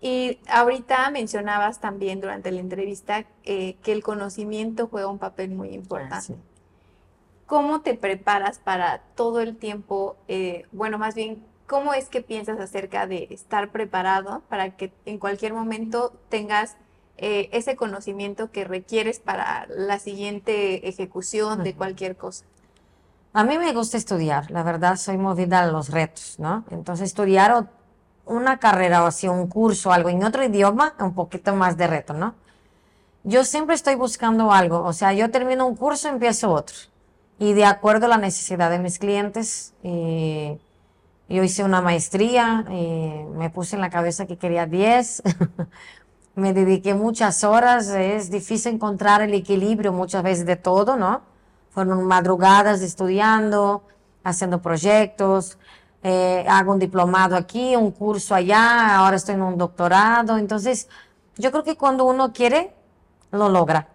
[0.01, 5.71] Y ahorita mencionabas también durante la entrevista eh, que el conocimiento juega un papel muy
[5.71, 6.35] importante.
[6.35, 6.43] Ah,
[7.47, 10.17] ¿Cómo te preparas para todo el tiempo?
[10.29, 15.19] Eh, bueno, más bien, ¿cómo es que piensas acerca de estar preparado para que en
[15.19, 16.77] cualquier momento tengas
[17.17, 22.45] eh, ese conocimiento que requieres para la siguiente ejecución de cualquier cosa?
[23.37, 26.65] A mí me gusta estudiar, la verdad soy movida a los retos, ¿no?
[26.71, 27.69] Entonces estudiar
[28.25, 32.15] una carrera o así, un curso, algo en otro idioma, un poquito más de reto,
[32.15, 32.35] ¿no?
[33.25, 36.77] Yo siempre estoy buscando algo, o sea, yo termino un curso, empiezo otro.
[37.39, 43.51] Y de acuerdo a la necesidad de mis clientes, yo hice una maestría, eh, me
[43.51, 45.23] puse en la cabeza que quería 10,
[46.37, 51.36] me dediqué muchas horas, es difícil encontrar el equilibrio muchas veces de todo, ¿no?
[51.77, 53.83] Fueron madrugadas estudiando,
[54.25, 55.59] haciendo proyectos,
[56.03, 60.39] eh, hago un diplomado aquí, un curso allá, ahora estoy en un doctorado.
[60.39, 60.89] Entonces,
[61.37, 62.73] yo creo que cuando uno quiere,
[63.31, 63.89] lo logra.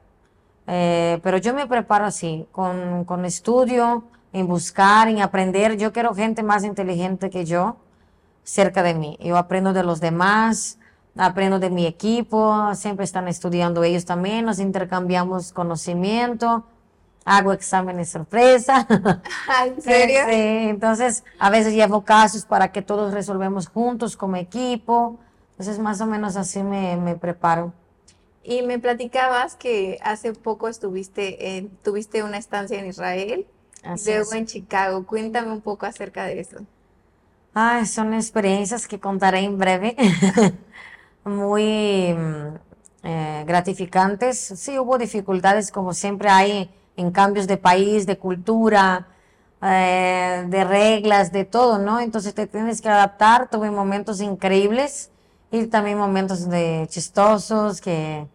[0.67, 5.75] Eh, pero yo me preparo así, con, con estudio, en buscar, en aprender.
[5.75, 7.77] Yo quiero gente más inteligente que yo
[8.43, 9.17] cerca de mí.
[9.19, 10.77] Yo aprendo de los demás,
[11.17, 16.63] aprendo de mi equipo, siempre están estudiando ellos también, nos intercambiamos conocimiento
[17.25, 18.87] hago exámenes sorpresa.
[19.65, 20.21] ¿En serio?
[20.25, 25.19] Sí, entonces a veces llevo casos para que todos resolvemos juntos como equipo.
[25.51, 27.73] Entonces más o menos así me, me preparo.
[28.43, 33.45] Y me platicabas que hace poco estuviste en, tuviste una estancia en Israel,
[34.05, 35.05] luego en Chicago.
[35.05, 36.57] Cuéntame un poco acerca de eso.
[37.53, 39.95] Ay, son experiencias que contaré en breve,
[41.25, 42.55] muy mm,
[43.03, 44.39] eh, gratificantes.
[44.39, 49.07] Sí, hubo dificultades como siempre hay en cambios de país, de cultura,
[49.61, 51.99] eh, de reglas, de todo, ¿no?
[51.99, 53.49] Entonces te tienes que adaptar.
[53.49, 55.11] Tuve momentos increíbles
[55.51, 58.27] y también momentos de chistosos que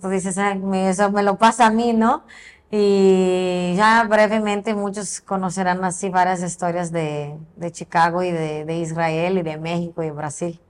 [0.00, 2.24] tú dices, eso me lo pasa a mí, ¿no?
[2.70, 9.38] Y ya brevemente muchos conocerán así varias historias de, de Chicago y de, de Israel
[9.38, 10.60] y de México y Brasil.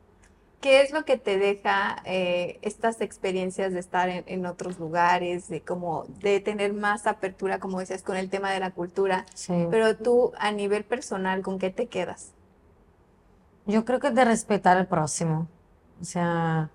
[0.60, 5.60] ¿Qué es lo que te deja eh, estas experiencias de estar en, otros lugares, de
[5.60, 9.24] como de tener más apertura, como decías, con el tema de la cultura?
[9.46, 12.32] Pero tú, a nivel personal, ¿con qué te quedas?
[13.66, 15.46] Yo creo que de respetar al próximo.
[16.00, 16.70] O sea,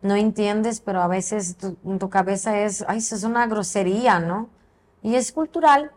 [0.00, 4.20] no entiendes, pero a veces tu, en tu cabeza es, ay, eso es una grosería,
[4.20, 4.48] ¿no?
[5.02, 5.92] Y es cultural.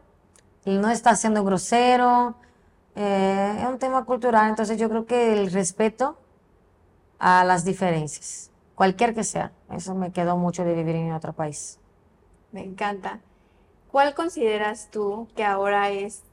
[0.66, 2.36] Y no está siendo grosero.
[2.96, 4.50] Eh, es un tema cultural.
[4.50, 6.18] Entonces yo creo que el respeto
[7.22, 9.52] a las diferencias, cualquier que sea.
[9.72, 11.80] Eso me quedó mucho de vivir en otro país.
[12.52, 13.20] Me encanta.
[13.92, 16.24] ¿Cuál consideras tú que ahora es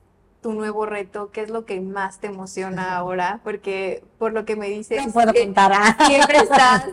[0.40, 1.30] tu nuevo reto?
[1.30, 3.40] ¿Qué es lo que más te emociona ahora?
[3.44, 5.72] Porque por lo que me dices, no puedo contar.
[6.06, 6.86] siempre estás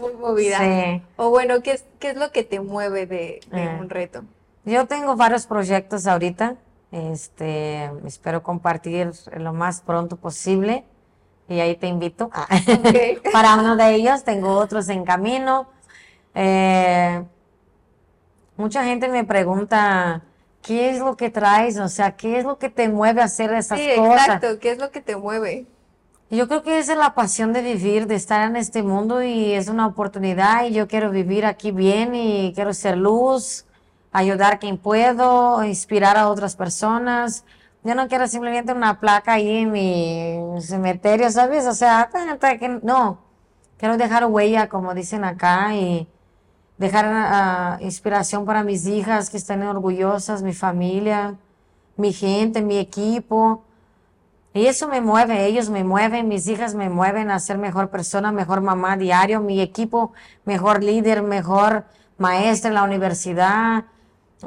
[0.00, 1.00] muy movida.
[1.14, 3.78] O bueno, ¿qué es, qué es lo que te mueve de, eh.
[3.80, 4.24] un reto?
[4.64, 6.56] Yo tengo varios proyectos ahorita.
[6.90, 10.84] Este, espero compartir lo más pronto posible
[11.48, 12.48] y ahí te invito ah,
[13.32, 14.24] para uno de ellos.
[14.24, 15.68] Tengo otros en camino.
[16.34, 17.22] Eh,
[18.56, 20.22] mucha gente me pregunta,
[20.62, 21.78] ¿qué es lo que traes?
[21.78, 24.26] O sea, ¿qué es lo que te mueve a hacer esas sí, cosas?
[24.26, 25.66] Exacto, ¿qué es lo que te mueve?
[26.28, 29.68] Yo creo que es la pasión de vivir, de estar en este mundo y es
[29.68, 33.64] una oportunidad y yo quiero vivir aquí bien y quiero ser luz,
[34.10, 37.44] ayudar a quien puedo, inspirar a otras personas.
[37.86, 41.68] Yo no quiero simplemente una placa ahí en mi cementerio, ¿sabes?
[41.68, 42.10] O sea,
[42.82, 43.20] no.
[43.76, 46.08] Quiero dejar huella, como dicen acá, y
[46.78, 51.36] dejar ah, inspiración para mis hijas que estén orgullosas, mi familia,
[51.96, 53.62] mi gente, mi equipo.
[54.52, 58.32] Y eso me mueve, ellos me mueven, mis hijas me mueven a ser mejor persona,
[58.32, 60.12] mejor mamá diario, mi equipo,
[60.44, 61.84] mejor líder, mejor
[62.18, 63.84] maestra en la universidad,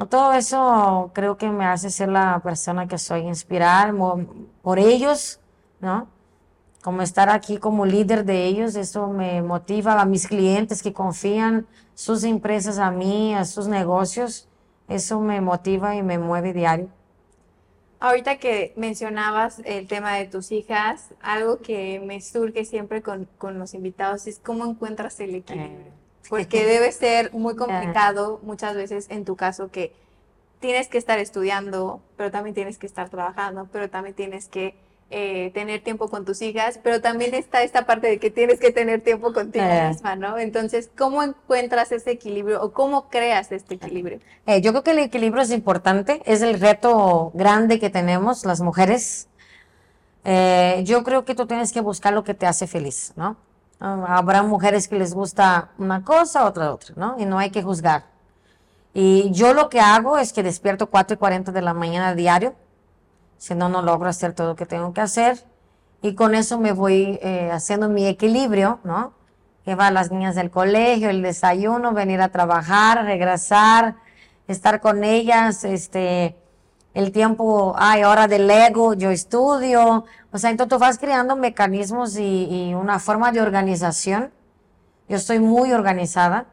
[0.08, 3.92] todo eso creo que me hace ser la persona que soy, inspirar
[4.62, 5.40] por ellos,
[5.80, 6.08] ¿no?
[6.82, 11.66] Como estar aquí como líder de ellos, eso me motiva a mis clientes que confían
[11.94, 14.48] sus empresas a mí, a sus negocios,
[14.88, 16.88] eso me motiva y me mueve diario.
[17.98, 23.58] Ahorita que mencionabas el tema de tus hijas, algo que me surge siempre con, con
[23.58, 25.99] los invitados es cómo encuentras el equilibrio.
[26.28, 29.94] porque debe ser muy complicado muchas veces en tu caso que
[30.60, 34.74] tienes que estar estudiando, pero también tienes que estar trabajando, pero también tienes que
[35.12, 38.70] eh, tener tiempo con tus hijas, pero también está esta parte de que tienes que
[38.70, 40.38] tener tiempo contigo misma, ¿no?
[40.38, 44.20] Entonces, ¿cómo encuentras ese equilibrio o cómo creas este equilibrio?
[44.46, 48.60] Eh, yo creo que el equilibrio es importante, es el reto grande que tenemos las
[48.60, 49.26] mujeres.
[50.24, 53.36] Eh, yo creo que tú tienes que buscar lo que te hace feliz, ¿no?
[53.80, 57.16] Ah, habrá mujeres que les gusta una cosa, otra otra, ¿no?
[57.18, 58.04] Y no hay que juzgar.
[58.92, 62.54] Y yo lo que hago es que despierto 4 y 40 de la mañana diario,
[63.38, 65.42] si no, no logro hacer todo lo que tengo que hacer.
[66.02, 69.12] Y con eso me voy eh, haciendo mi equilibrio, ¿no?
[69.64, 73.96] llevar a las niñas del colegio, el desayuno, venir a trabajar, regresar,
[74.48, 76.36] estar con ellas, este,
[76.94, 82.16] el tiempo, hay hora de Lego, yo estudio, o sea, entonces tú vas creando mecanismos
[82.16, 84.30] y, y una forma de organización.
[85.08, 86.46] Yo estoy muy organizada.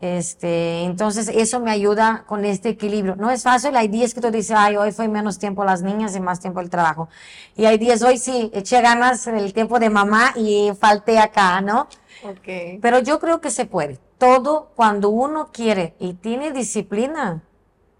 [0.00, 3.16] Este, entonces eso me ayuda con este equilibrio.
[3.16, 6.14] No es fácil, hay días que tú dices, ay, hoy fue menos tiempo las niñas
[6.14, 7.08] y más tiempo el trabajo.
[7.56, 11.88] Y hay días, hoy sí, eché ganas el tiempo de mamá y falté acá, ¿no?
[12.22, 12.80] Ok.
[12.82, 13.98] Pero yo creo que se puede.
[14.18, 17.42] Todo cuando uno quiere y tiene disciplina,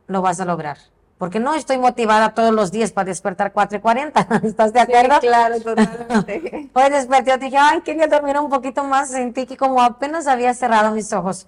[0.07, 0.77] lo vas a lograr.
[1.19, 4.21] Porque no estoy motivada todos los días para despertar 4 y 40.
[4.43, 5.15] ¿Estás de acuerdo?
[5.21, 6.71] Sí, claro, totalmente.
[6.73, 9.11] Hoy desperté y dije, ay, quería dormir un poquito más.
[9.11, 11.47] Sentí que como apenas había cerrado mis ojos.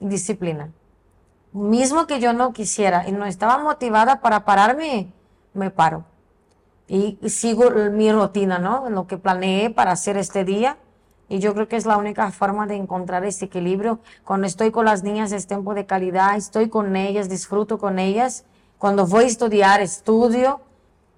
[0.00, 0.70] Disciplina.
[1.52, 5.12] Mismo que yo no quisiera y no estaba motivada para pararme,
[5.52, 6.04] me paro.
[6.88, 8.90] Y, y sigo mi rutina, ¿no?
[8.90, 10.76] Lo que planeé para hacer este día.
[11.28, 14.00] Y yo creo que es la única forma de encontrar ese equilibrio.
[14.24, 18.44] Cuando estoy con las niñas es tiempo de calidad, estoy con ellas, disfruto con ellas.
[18.78, 20.60] Cuando voy a estudiar, estudio.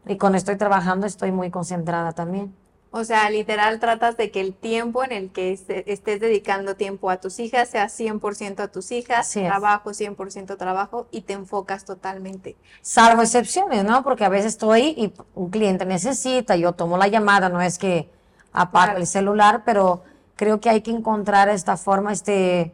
[0.06, 2.54] Y cuando estoy trabajando, estoy muy concentrada también.
[2.92, 7.20] O sea, literal tratas de que el tiempo en el que estés dedicando tiempo a
[7.20, 12.56] tus hijas sea 100% a tus hijas, trabajo 100% trabajo y te enfocas totalmente.
[12.80, 14.02] Salvo excepciones, ¿no?
[14.02, 18.08] Porque a veces estoy y un cliente necesita, yo tomo la llamada, no es que
[18.52, 19.00] apago Claro.
[19.00, 20.02] el celular, pero
[20.36, 22.72] creo que hay que encontrar esta forma, este,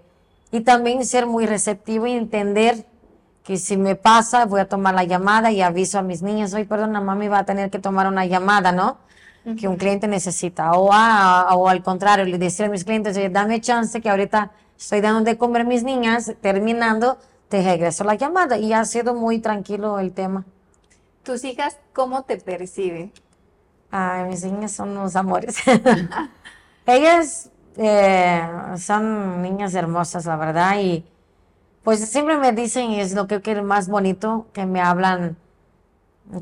[0.52, 2.86] y también ser muy receptivo y entender
[3.44, 6.64] que si me pasa, voy a tomar la llamada y aviso a mis niñas, oye,
[6.64, 8.98] perdona, mami va a tener que tomar una llamada, ¿no?
[9.58, 10.70] Que un cliente necesita.
[10.72, 14.52] O, a- o al contrario, le decir a mis clientes, oye, dame chance que ahorita
[14.78, 18.56] estoy dando de comer a mis niñas, terminando, te regreso la llamada.
[18.58, 20.44] Y ha sido muy tranquilo el tema.
[21.24, 23.12] ¿Tus hijas cómo te perciben?
[23.90, 25.56] Ay, mis niñas son unos amores.
[26.86, 28.42] Ellas eh,
[28.78, 31.04] son niñas hermosas, la verdad, y
[31.82, 35.36] pues siempre me dicen, es lo que quiero más bonito, que me hablan,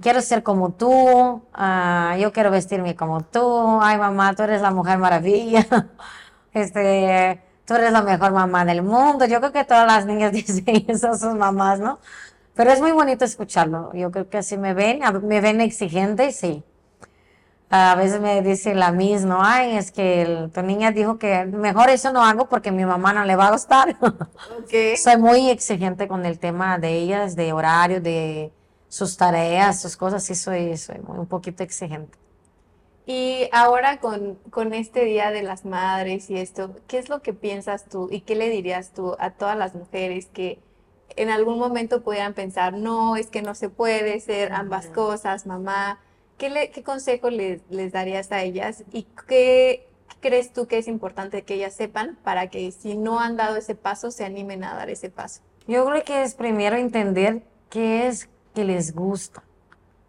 [0.01, 4.71] quiero ser como tú, ah, yo quiero vestirme como tú, ay mamá, tú eres la
[4.71, 5.67] mujer maravilla,
[6.55, 9.27] este, tú eres la mejor mamá del mundo.
[9.27, 12.01] Yo creo que todas las niñas dicen eso a sus mamás, ¿no?
[12.55, 13.93] Pero es muy bonito escucharlo.
[13.95, 16.65] Yo creo que así me ven, me ven exigente, sí.
[17.73, 21.89] A veces me dice la misma, ay, es que el- tu niña dijo que mejor
[21.89, 23.97] eso no hago porque a mi mamá no le va a gustar.
[24.59, 24.97] Ok.
[24.97, 28.53] Soy muy exigente con el tema de ellas, de horario, de
[28.89, 32.19] sus tareas, sus cosas, sí soy, soy muy, un poquito exigente.
[33.07, 37.33] Y ahora con, con este Día de las Madres y esto, ¿qué es lo que
[37.33, 40.59] piensas tú y qué le dirías tú a todas las mujeres que
[41.17, 45.99] en algún momento pudieran pensar, no, es que no se puede ser ambas cosas, mamá?
[46.41, 49.87] ¿Qué, consejo les, les darías a ellas y qué
[50.21, 53.75] crees tú que es importante que ellas sepan para que si no han dado ese
[53.75, 55.43] paso, se animen a dar ese paso?
[55.67, 59.43] Yo creo que es primero entender qué es que les gusta.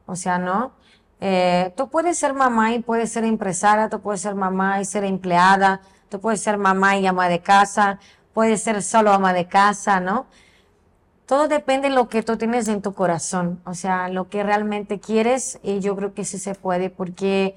[0.06, 0.72] O sea, ¿no?
[1.20, 5.04] Eh, tú puedes ser mamá y puedes ser empresaria, tú puedes ser mamá y ser
[5.04, 8.00] empleada, tú puedes ser mamá y ama de casa,
[8.34, 10.28] puedes ser solo ama de casa, ¿no?
[11.32, 15.00] Todo depende de lo que tú tienes en tu corazón, o sea, lo que realmente
[15.00, 17.56] quieres y yo creo que sí se puede porque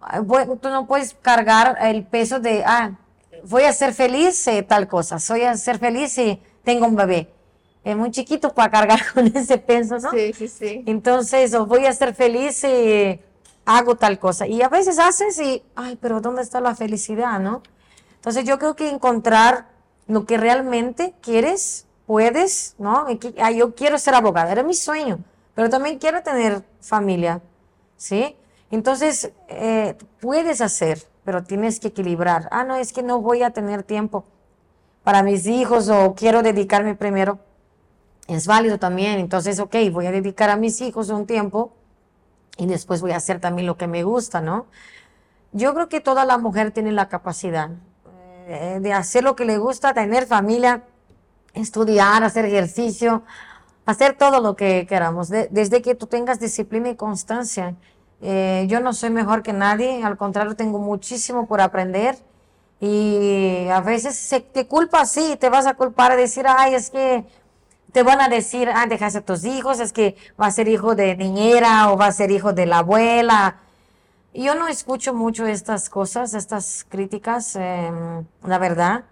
[0.00, 0.24] ah,
[0.60, 2.98] tú no puedes cargar el peso de, ah,
[3.44, 7.32] voy a ser feliz eh, tal cosa, soy a ser feliz si tengo un bebé.
[7.84, 10.10] Es muy chiquito para cargar con ese peso, ¿no?
[10.10, 10.82] Sí, sí, sí.
[10.84, 13.20] Entonces, o voy a ser feliz si
[13.66, 14.48] hago tal cosa.
[14.48, 17.62] Y a veces haces y, ay, pero ¿dónde está la felicidad, no?
[18.16, 19.68] Entonces, yo creo que encontrar
[20.08, 23.06] lo que realmente quieres, puedes, ¿no?
[23.38, 25.18] Ah, yo quiero ser abogada, era mi sueño,
[25.54, 27.40] pero también quiero tener familia,
[27.96, 28.36] ¿sí?
[28.70, 32.48] Entonces, eh, puedes hacer, pero tienes que equilibrar.
[32.50, 34.24] Ah, no, es que no voy a tener tiempo
[35.04, 37.38] para mis hijos o quiero dedicarme primero
[38.28, 39.18] es válido también.
[39.18, 41.72] Entonces, ok, voy a dedicar a mis hijos un tiempo
[42.58, 44.66] y después voy a hacer también lo que me gusta, ¿no?
[45.52, 47.70] Yo creo que toda la mujer tiene la capacidad
[48.48, 50.82] eh, de hacer lo que le gusta, tener familia,
[51.56, 53.22] estudiar, hacer ejercicio,
[53.86, 57.74] hacer todo lo que queramos, de- desde que tú tengas disciplina y constancia.
[58.22, 62.16] Eh, yo no soy mejor que nadie, al contrario, tengo muchísimo por aprender
[62.80, 66.90] y a veces se te culpa así, te vas a culpar a decir, ay, es
[66.90, 67.24] que
[67.92, 70.94] te van a decir, ah, dejaste a tus hijos, es que va a ser hijo
[70.94, 73.56] de niñera o va a ser hijo de la abuela.
[74.34, 79.04] Yo no escucho mucho estas cosas, estas críticas, em, la verdad.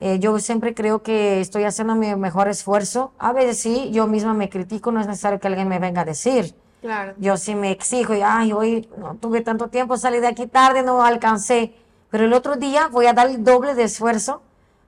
[0.00, 3.12] Eh, yo siempre creo que estoy haciendo mi mejor esfuerzo.
[3.18, 6.04] A veces sí, yo misma me critico, no es necesario que alguien me venga a
[6.04, 6.54] decir.
[6.80, 7.14] Claro.
[7.18, 10.82] Yo sí me exijo y, ay, hoy no tuve tanto tiempo, salí de aquí tarde,
[10.82, 11.74] no alcancé.
[12.10, 14.42] pero el otro día voy a dar el doble de esfuerzo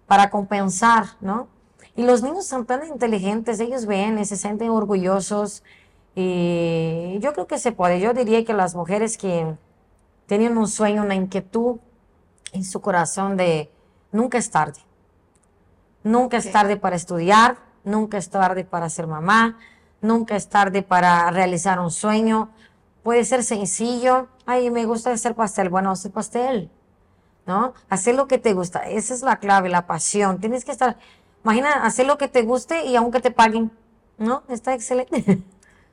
[0.06, 1.48] para compensar, ¿no?
[1.96, 5.62] Y los niños son tan inteligentes, ellos ven y se sienten orgullosos.
[6.14, 8.00] Y yo creo que se puede.
[8.00, 9.54] Yo diría que las mujeres que
[10.26, 11.78] tienen un sueño, una inquietud
[12.52, 13.70] en su corazón de
[14.12, 14.80] nunca es tarde.
[16.02, 19.58] Nunca es tarde para estudiar, nunca es tarde para ser mamá,
[20.00, 22.50] nunca es tarde para realizar un sueño.
[23.02, 24.28] Puede ser sencillo.
[24.46, 25.68] Ay, me gusta hacer pastel.
[25.68, 26.70] Bueno, hacer pastel.
[27.46, 27.74] ¿No?
[27.88, 28.80] Hacer lo que te gusta.
[28.80, 30.40] Esa es la clave, la pasión.
[30.40, 30.96] Tienes que estar.
[31.44, 33.70] Imagina hacer lo que te guste y aunque te paguen.
[34.18, 34.42] ¿No?
[34.48, 35.42] Está excelente.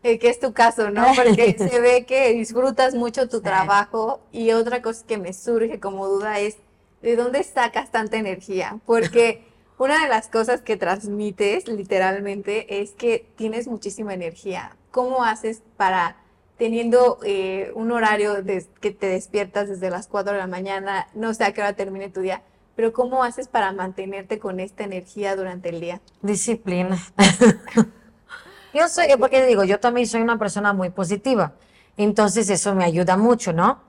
[0.04, 1.06] Eh, que es tu caso, ¿no?
[1.16, 6.08] Porque se ve que disfrutas mucho tu trabajo y otra cosa que me surge como
[6.08, 6.58] duda es,
[7.02, 8.80] ¿de dónde sacas tanta energía?
[8.86, 9.47] Porque
[9.78, 14.76] una de las cosas que transmites literalmente es que tienes muchísima energía.
[14.92, 16.18] ¿Cómo haces para,
[16.58, 18.44] teniendo eh, un horario
[18.82, 22.10] que te despiertas desde las 4 de la mañana, no sé a qué hora termine
[22.10, 22.42] tu día,
[22.76, 26.02] pero cómo haces para mantenerte con esta energía durante el día?
[26.24, 26.98] Disciplina.
[28.74, 31.54] yo soy, porque digo, yo también soy una persona muy positiva,
[31.98, 33.82] entonces eso me ayuda mucho, ¿no?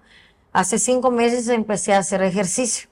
[0.52, 2.88] Hace cinco meses empecé a hacer ejercicio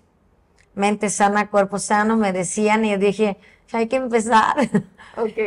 [0.76, 3.38] mente sana, cuerpo sano, me decían y yo dije,
[3.72, 4.56] hay que empezar.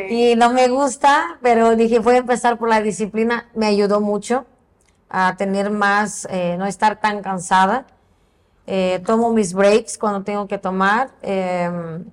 [0.09, 3.47] Y no me gusta, pero dije, voy a empezar por la disciplina.
[3.53, 4.47] Me ayudó mucho
[5.11, 7.86] a tener más, eh, no estar tan cansada.
[8.65, 11.11] Eh, tomo mis breaks cuando tengo que tomar.
[11.21, 12.03] Em,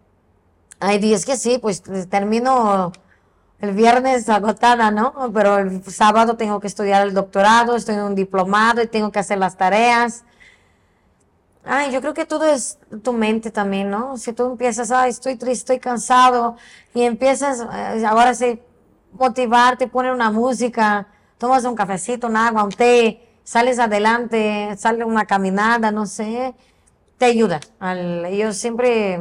[0.78, 2.92] hay días que sí, pues termino
[3.60, 5.14] el viernes agotada, ¿no?
[5.32, 9.18] Pero el sábado tengo que estudiar el doctorado, estoy en un diplomado y tengo que
[9.18, 10.25] hacer las tareas.
[11.68, 14.16] Ay, yo creo que todo es tu mente también, ¿no?
[14.16, 16.56] Si tú empiezas, ay, estoy triste, estoy cansado,
[16.94, 18.60] y empiezas, eh, ahora sí,
[19.12, 21.08] motivarte, poner una música,
[21.38, 26.54] tomas un cafecito, un agua, un té, sales adelante, sale una caminada, no sé,
[27.18, 27.58] te ayuda.
[27.80, 29.18] Al, yo siempre,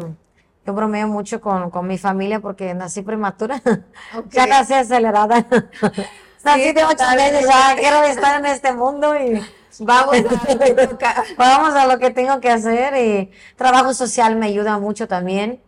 [0.67, 3.59] yo bromeo mucho con, con mi familia porque nací prematura,
[4.29, 5.47] ya nací acelerada.
[6.43, 9.41] nací de ocho meses, ya quiero estar en este mundo y
[9.79, 10.29] Vamos a lo
[10.97, 11.07] que
[11.37, 15.61] Vamos a lo que tengo que hacer y trabajo social me ayuda mucho también.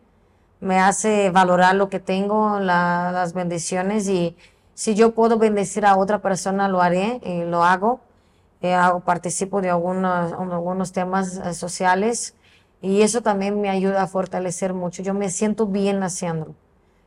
[0.60, 4.36] Me hace valorar lo que tengo, las bendiciones y
[4.74, 8.00] si yo puedo bendecir a otra persona lo haré y lo hago.
[8.62, 12.34] Eh, hago participo de algunos, algunos temas eh, sociales
[12.82, 15.04] y eso también me ayuda a fortalecer mucho.
[15.04, 16.56] Yo me siento bien haciéndolo.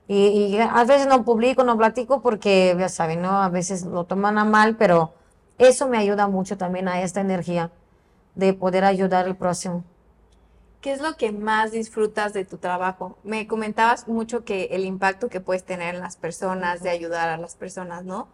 [0.06, 3.42] Y, y a veces no publico, no platico porque, ya saben, ¿no?
[3.42, 5.12] A veces lo toman a mal, pero
[5.60, 7.70] eso me ayuda mucho también a esta energía
[8.34, 9.84] de poder ayudar al próximo.
[10.80, 13.18] ¿Qué es lo que más disfrutas de tu trabajo?
[13.22, 17.36] Me comentabas mucho que el impacto que puedes tener en las personas, de ayudar a
[17.36, 18.28] las personas, ¿no?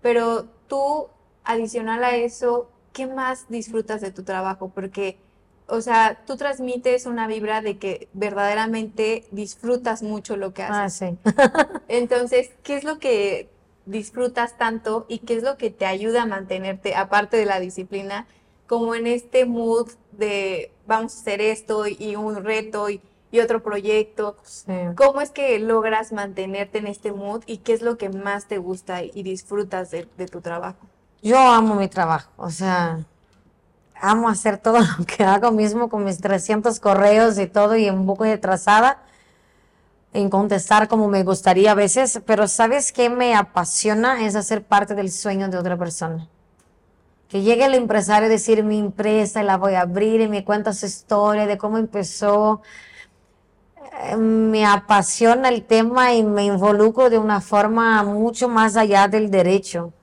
[0.00, 1.06] Pero tú,
[1.44, 4.72] adicional a eso, ¿qué más disfrutas de tu trabajo?
[4.74, 5.20] Porque,
[5.68, 11.02] o sea, tú transmites una vibra de que verdaderamente disfrutas mucho lo que haces.
[11.02, 11.18] Ah, sí.
[11.86, 13.51] Entonces, ¿qué es lo que
[13.86, 18.26] disfrutas tanto y qué es lo que te ayuda a mantenerte, aparte de la disciplina,
[18.66, 23.00] como en este mood de vamos a hacer esto y un reto y,
[23.42, 24.36] otro proyecto.
[24.94, 28.58] ¿Cómo es que logras mantenerte en este mood y qué es lo que más te
[28.58, 30.86] gusta y disfrutas de, de tu trabajo?
[31.22, 32.98] Yo amo mi trabajo, o sea,
[34.02, 38.04] amo hacer todo lo que hago mismo con mis 300 correos y todo y un
[38.04, 38.98] poco de trazada
[40.12, 44.24] en contestar como me gustaría a veces, pero ¿sabes qué me apasiona?
[44.24, 46.28] Es hacer parte del sueño de otra persona.
[47.28, 50.74] Que llegue el empresario a decir mi empresa, la voy a abrir y me cuenta
[50.74, 52.60] su historia de cómo empezó.
[54.02, 59.30] Eh, me apasiona el tema y me involucro de una forma mucho más allá del
[59.30, 59.94] derecho.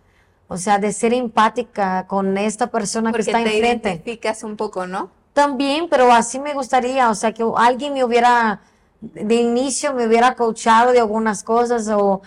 [0.48, 3.80] O sea, de ser empática con esta persona que está enfrente.
[3.82, 5.12] Te identificas un poco, ¿no?
[5.34, 8.60] También, pero así me gustaría, o sea, que alguien me hubiera
[9.02, 12.22] de inicio me hubiera coachado de algunas cosas o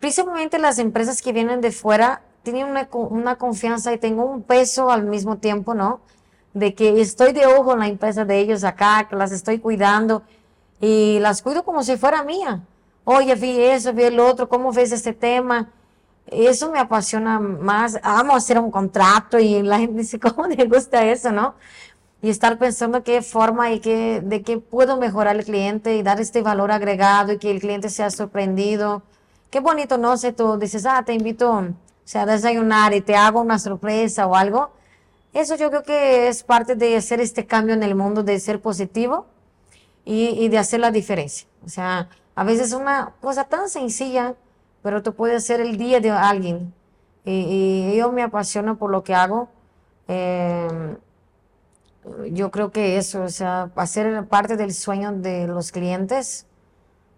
[0.00, 5.04] principalmente las empresas que vienen de fuera tienen una, confianza y tengo un peso al
[5.04, 6.00] mismo tiempo, ¿no?
[6.54, 10.22] De que estoy de ojo en la empresa de ellos acá, que las estoy cuidando
[10.80, 12.62] y las cuido como si fuera mía.
[13.04, 15.70] Oye, vi eso, vi el otro, ¿cómo ves este tema?
[16.26, 17.98] Eso me apasiona más.
[18.02, 21.54] Amo hacer un contrato y la gente dice, ¿cómo te gusta eso, no?
[22.22, 26.20] Y estar pensando qué forma y qué, de qué puedo mejorar al cliente y dar
[26.20, 29.02] este valor agregado y que el cliente sea sorprendido.
[29.50, 30.16] Qué bonito, ¿no?
[30.16, 34.26] Si tú dices, ah, te invito o sea, a desayunar y te hago una sorpresa
[34.26, 34.70] o algo.
[35.32, 38.60] Eso yo creo que es parte de hacer este cambio en el mundo, de ser
[38.60, 39.26] positivo
[40.04, 41.46] y, y de hacer la diferencia.
[41.64, 44.34] O sea, a veces una cosa tan sencilla,
[44.82, 46.72] pero tú puedes hacer el día de alguien.
[47.24, 49.48] Y, y yo me apasiono por lo que hago.
[50.08, 50.96] Eh,
[52.30, 56.46] yo creo que eso, o sea, hacer parte del sueño de los clientes.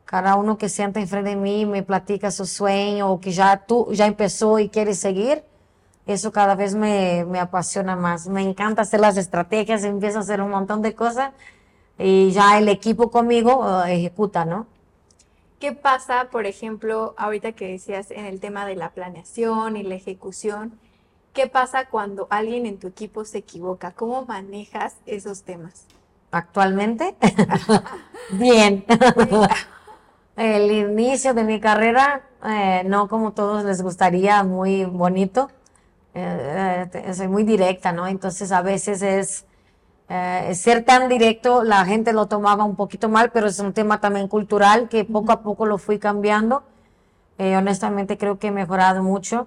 [0.05, 3.89] Cada uno que sienta enfrente de mí me platica su sueño o que ya tú
[3.93, 5.45] ya empezó y quiere seguir,
[6.07, 8.29] eso cada vez me, me apasiona más.
[8.29, 11.33] Me encanta hacer las estrategias, empiezo a hacer un montón de cosas
[11.99, 14.67] y ya el equipo conmigo eh, ejecuta, ¿no?
[15.61, 19.97] ¿Qué pasa, por ejemplo, ahorita que decías en el tema de la planeación y la
[19.97, 20.79] ejecución?
[21.39, 23.93] ¿Qué pasa cuando alguien en tu equipo se equivoca?
[23.93, 25.87] ¿Cómo manejas esos temas?
[26.33, 27.15] Actualmente,
[28.33, 28.85] bien.
[30.35, 35.49] El inicio de mi carrera, eh, no como todos les gustaría, muy bonito.
[36.13, 38.09] Eh, eh, soy muy directa, ¿no?
[38.09, 39.45] Entonces a veces es
[40.61, 44.27] ser tan directo, la gente lo tomaba un poquito mal, pero es un tema también
[44.27, 46.65] cultural que poco a poco lo fui cambiando.
[47.39, 49.47] honestamente creo que he mejorado mucho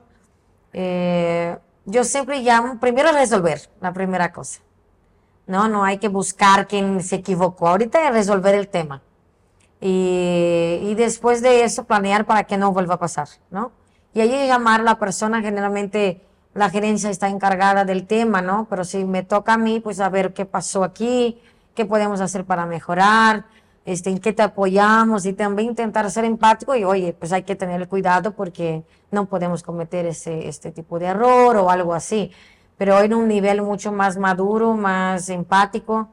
[1.85, 4.61] yo siempre llamo primero resolver, la primera cosa.
[5.47, 7.67] No, no hay que buscar quién se equivocó.
[7.67, 9.01] Ahorita es resolver el tema.
[9.79, 13.71] Y, y, después de eso planear para que no vuelva a pasar, ¿no?
[14.13, 16.21] Y ahí llamar a la persona, generalmente
[16.53, 18.67] la gerencia está encargada del tema, ¿no?
[18.69, 21.41] Pero si me toca a mí, pues a ver qué pasó aquí,
[21.73, 23.45] qué podemos hacer para mejorar,
[23.85, 27.55] este, en qué te apoyamos y también intentar ser empático y oye, pues hay que
[27.55, 32.31] tener cuidado porque no podemos cometer ese, este tipo de error o algo así.
[32.77, 36.09] Pero hoy en un nivel mucho más maduro, más empático,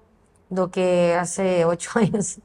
[0.50, 2.40] lo que hace ocho años.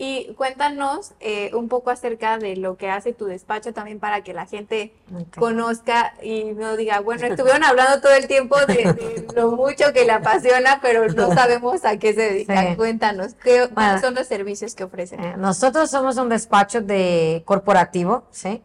[0.00, 4.32] Y cuéntanos eh, un poco acerca de lo que hace tu despacho también para que
[4.32, 4.92] la gente
[5.36, 10.12] conozca y no diga, bueno, estuvieron hablando todo el tiempo de, lo mucho que le
[10.12, 12.76] apasiona, pero no sabemos a qué se dedica.
[12.76, 13.68] Cuéntanos, ¿qué
[14.00, 15.18] son los servicios que ofrecen?
[15.22, 18.62] Eh, nosotros somos un despacho de corporativo, ¿sí?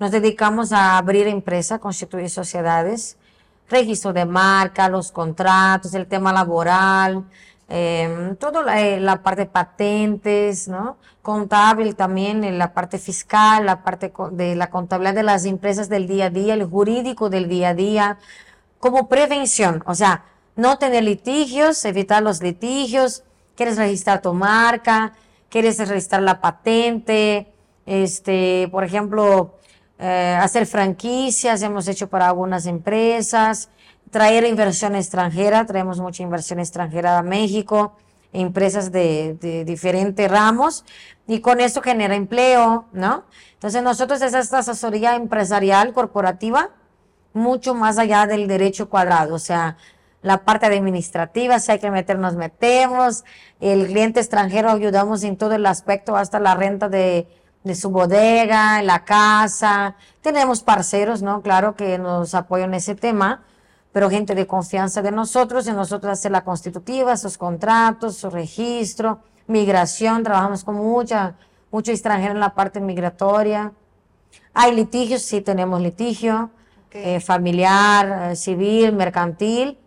[0.00, 3.16] Nos dedicamos a abrir empresas, constituir sociedades,
[3.68, 7.24] registro de marca, los contratos, el tema laboral,
[7.68, 10.98] eh, toda la, parte de patentes, ¿no?
[11.22, 16.06] Contable también, en la parte fiscal, la parte de la contabilidad de las empresas del
[16.06, 18.18] día a día, el jurídico del día a día,
[18.78, 20.24] como prevención, o sea,
[20.56, 23.22] no tener litigios, evitar los litigios,
[23.56, 25.12] quieres registrar tu marca,
[25.48, 27.52] quieres registrar la patente,
[27.86, 29.54] este, por ejemplo,
[29.98, 33.70] eh, hacer franquicias, hemos hecho para algunas empresas,
[34.12, 37.96] traer inversión extranjera, traemos mucha inversión extranjera a México,
[38.32, 40.84] empresas de, diferentes ramos,
[41.26, 43.24] y con eso genera empleo, ¿no?
[43.54, 46.70] Entonces nosotros es esta asesoría empresarial, corporativa,
[47.32, 49.78] mucho más allá del derecho cuadrado, o sea,
[50.20, 53.24] la parte administrativa, si hay que meternos, metemos,
[53.60, 57.26] el cliente extranjero ayudamos en todo el aspecto, hasta la renta de,
[57.64, 61.40] de su bodega, la casa, tenemos parceros, ¿no?
[61.40, 63.42] Claro que nos apoyan en ese tema,
[63.92, 69.20] pero gente de confianza de nosotros, y nosotros hacer la constitutiva, sus contratos, su registro,
[69.46, 71.34] migración, trabajamos con mucha,
[71.70, 73.72] mucho extranjero en la parte migratoria.
[74.54, 76.50] Hay litigios, sí tenemos litigio,
[76.90, 79.78] eh, familiar, eh, civil, mercantil.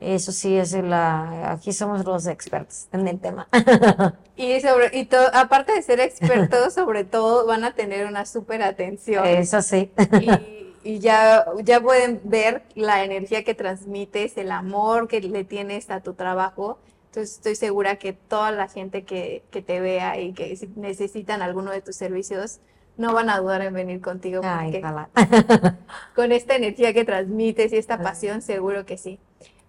[0.00, 3.46] Eso sí es la, aquí somos los expertos en el tema.
[4.36, 9.24] y sobre, y aparte de ser expertos, sobre todo van a tener una súper atención.
[9.24, 9.92] Eso sí.
[10.20, 15.90] Y, y ya, ya pueden ver la energía que transmites, el amor que le tienes
[15.90, 16.78] a tu trabajo.
[17.06, 21.70] Entonces estoy segura que toda la gente que, que te vea y que necesitan alguno
[21.70, 22.60] de tus servicios
[22.96, 24.40] no van a dudar en venir contigo.
[24.44, 24.80] Ay,
[26.14, 29.18] con esta energía que transmites y esta pasión, seguro que sí.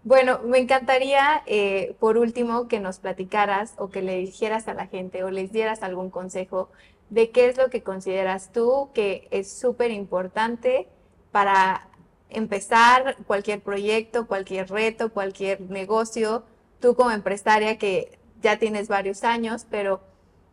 [0.03, 4.87] Bueno, me encantaría, eh, por último, que nos platicaras o que le dijeras a la
[4.87, 6.69] gente o les dieras algún consejo
[7.09, 10.87] de qué es lo que consideras tú que es súper importante
[11.33, 11.87] para
[12.29, 16.43] empezar cualquier proyecto, cualquier reto, cualquier negocio,
[16.79, 20.01] tú como empresaria que ya tienes varios años, pero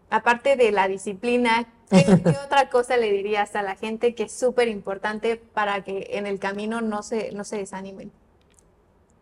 [0.08, 4.68] aparte de la disciplina, ¿qué, otra cosa le dirías a la gente que es súper
[4.68, 8.10] importante para que en el camino no se, no se desanimen?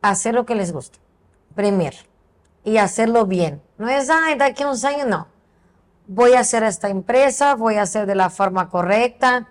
[0.00, 0.98] Hacer lo que les gusta,
[1.56, 1.96] primero,
[2.62, 3.60] y hacerlo bien.
[3.78, 5.26] No es, ay, de aquí a unos años, no.
[6.06, 9.48] Voy a hacer esta empresa, voy a hacer de la forma correcta,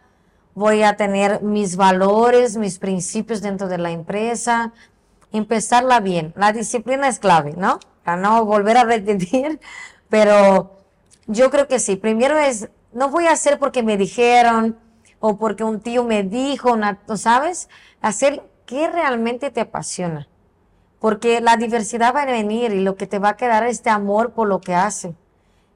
[0.57, 4.73] voy a tener mis valores, mis principios dentro de la empresa,
[5.31, 6.33] empezarla bien.
[6.35, 7.79] La disciplina es clave, ¿no?
[8.03, 9.59] Para no volver a repetir,
[10.09, 10.71] pero
[11.27, 11.95] yo creo que sí.
[11.95, 14.79] Primero es, no voy a hacer porque me dijeron
[15.19, 16.75] o porque un tío me dijo,
[17.17, 17.69] ¿sabes?
[18.01, 20.27] Hacer qué realmente te apasiona.
[20.99, 23.91] Porque la diversidad va a venir y lo que te va a quedar es este
[23.91, 25.13] amor por lo que hace.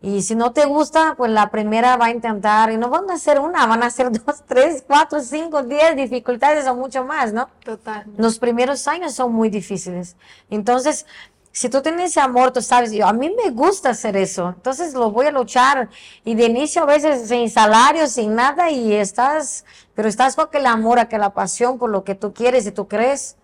[0.04, 3.18] Y si no te gusta, pues la primera va a intentar, y no van a
[3.20, 7.50] ser una, van a ser dos, tres, cuatro, cinco, diez dificultades o mucho más, ¿no?
[7.64, 8.06] Total.
[8.18, 10.16] Los primeros años son muy difíciles.
[10.50, 11.06] Entonces,
[11.54, 14.94] Si tú tienes ese amor, tú sabes, yo, a mí me gusta hacer eso, entonces
[14.94, 15.90] lo voy a luchar.
[16.24, 20.66] Y de inicio a veces sin salario, sin nada, y estás, pero estás con aquel
[20.66, 23.36] amor, aquella pasión por lo que tú quieres y tú crees,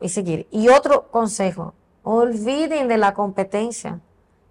[0.00, 0.48] y seguir.
[0.50, 4.00] Y otro consejo, olviden de la competencia.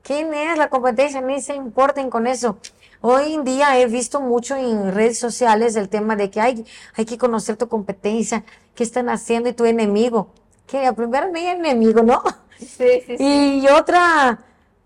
[0.04, 1.22] ¿Quién es la competencia?
[1.22, 2.58] Ni se importen con eso.
[3.02, 7.06] Hoy en día he visto mucho en redes sociales el tema de que hay, hay
[7.06, 8.43] que conocer tu competencia,
[8.76, 10.34] qué están haciendo y tu enemigo
[10.70, 12.22] que primero mi enemigo, ¿no?
[12.60, 13.62] Sí, sí, sí.
[13.64, 14.39] Y otra,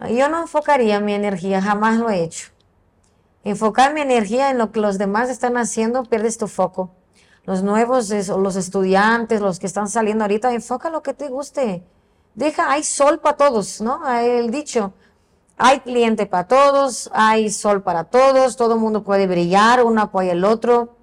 [0.09, 2.49] yo no enfocaría mi energía, jamás lo he hecho.
[3.43, 6.91] Enfocar mi energía en lo que los demás están haciendo, pierdes tu foco.
[7.45, 11.83] Los nuevos, los estudiantes, los que están saliendo ahorita, enfoca lo que te guste.
[12.35, 14.07] Deja, hay sol para todos, ¿no?
[14.17, 14.93] El dicho,
[15.57, 20.31] hay cliente para todos, hay sol para todos, todo el mundo puede brillar, uno apoya
[20.31, 20.95] el otro.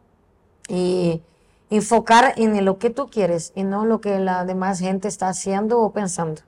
[0.69, 1.23] Y
[1.71, 5.81] enfocar en lo que tú quieres y no lo que la demás gente está haciendo
[5.81, 6.43] o pensando.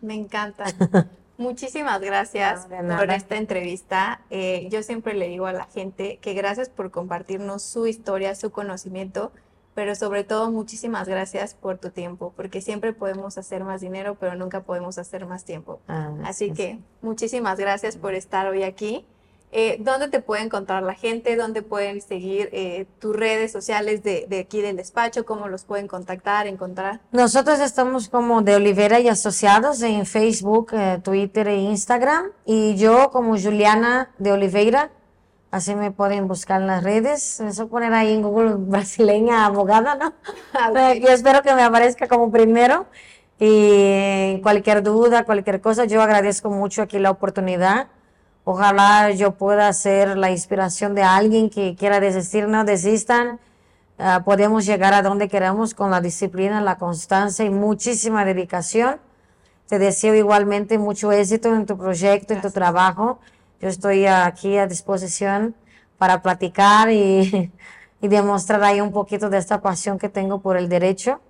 [0.00, 0.64] Me encanta.
[1.38, 4.20] Muchísimas gracias por esta entrevista.
[4.28, 8.50] Eh, yo siempre le digo a la gente que gracias por compartirnos su historia, su
[8.50, 9.32] conocimiento,
[9.74, 14.34] pero sobre todo muchísimas gracias por tu tiempo, porque siempre podemos hacer más dinero, pero
[14.34, 15.80] nunca podemos hacer más tiempo.
[15.88, 19.06] Ah, Así que muchísimas gracias por estar hoy aquí.
[19.52, 21.34] Eh, ¿Dónde te puede encontrar la gente?
[21.34, 25.24] ¿Dónde pueden seguir eh, tus redes sociales de, aquí del despacho?
[25.24, 27.00] ¿Cómo los pueden contactar, encontrar?
[27.10, 32.30] Nosotros estamos como de Olivera y Asociados en Facebook, eh, Twitter e Instagram.
[32.44, 34.90] Y yo como Juliana de Oliveira.
[35.50, 37.40] Así me pueden buscar en las redes.
[37.40, 40.12] Eso poner ahí en Google brasileña abogada, ¿no?
[40.94, 42.86] Yo espero que me aparezca como primero.
[43.38, 47.88] Y cualquier duda, cualquier cosa, yo agradezco mucho aquí la oportunidad
[48.44, 53.38] Ojalá yo pueda ser la inspiración de alguien que quiera desistir, no desistan.
[53.98, 58.98] Ah, podemos llegar a donde queramos con la disciplina, la constancia y muchísima dedicación.
[59.68, 63.20] Te deseo igualmente mucho éxito en tu proyecto, en tu trabajo.
[63.60, 65.54] Yo estoy aquí a disposición
[65.98, 67.52] para platicar y,
[68.00, 71.20] y demostrar ahí un poquito de esta pasión que tengo por el derecho.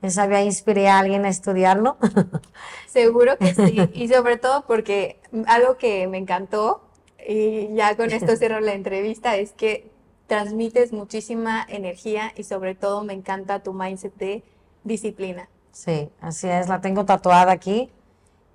[0.00, 1.96] ¿Quién sabe, inspiré a alguien a estudiarlo?
[2.88, 6.82] Seguro que sí, y sobre todo porque algo que me encantó,
[7.28, 9.90] y ya con esto cierro la entrevista, es que
[10.26, 14.42] transmites muchísima energía y sobre todo me encanta tu mindset de
[14.84, 15.48] disciplina.
[15.70, 17.90] Sí, así es, la tengo tatuada aquí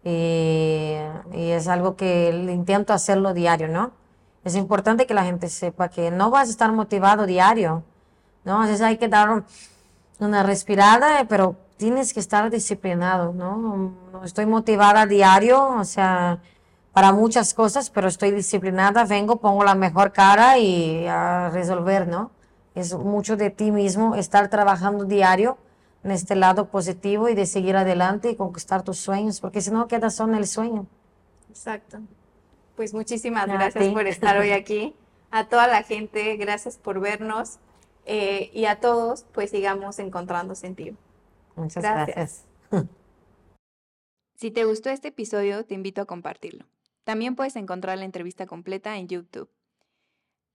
[0.06, 0.94] y,
[1.34, 3.92] es algo que intento hacerlo diario, ¿no?
[4.44, 7.84] Es importante que la gente sepa que no vas a estar motivado diario,
[8.44, 8.62] ¿no?
[8.62, 9.44] Entonces hay que dar
[10.20, 14.22] una respirada, pero tienes que estar disciplinado, ¿no?
[14.24, 16.40] Estoy motivada diario, o sea,
[16.94, 22.30] para muchas cosas, pero estoy disciplinada, vengo, pongo la mejor cara y a resolver, ¿no?
[22.76, 25.58] Es mucho de ti mismo, estar trabajando diario
[26.06, 29.88] en este lado positivo y de seguir adelante y conquistar tus sueños, porque si no
[29.88, 30.86] quedas solo en el sueño.
[31.50, 31.98] Exacto.
[32.76, 34.96] Pues muchísimas gracias por estar hoy aquí.
[35.32, 37.58] A toda la gente, gracias por vernos.
[38.06, 40.96] Eh, y a todos, pues sigamos encontrando sentido.
[41.56, 42.46] Muchas gracias.
[44.36, 46.66] Si te gustó este episodio, te invito a compartirlo.
[47.04, 49.50] También puedes encontrar la entrevista completa en YouTube.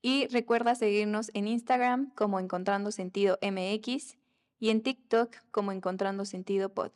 [0.01, 4.20] Y recuerda seguirnos en Instagram como Encontrando Sentido MX
[4.61, 6.93] y en TikTok como Encontrando Sentido Pod.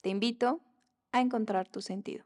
[0.00, 0.62] Te invito
[1.10, 2.24] a encontrar tu sentido.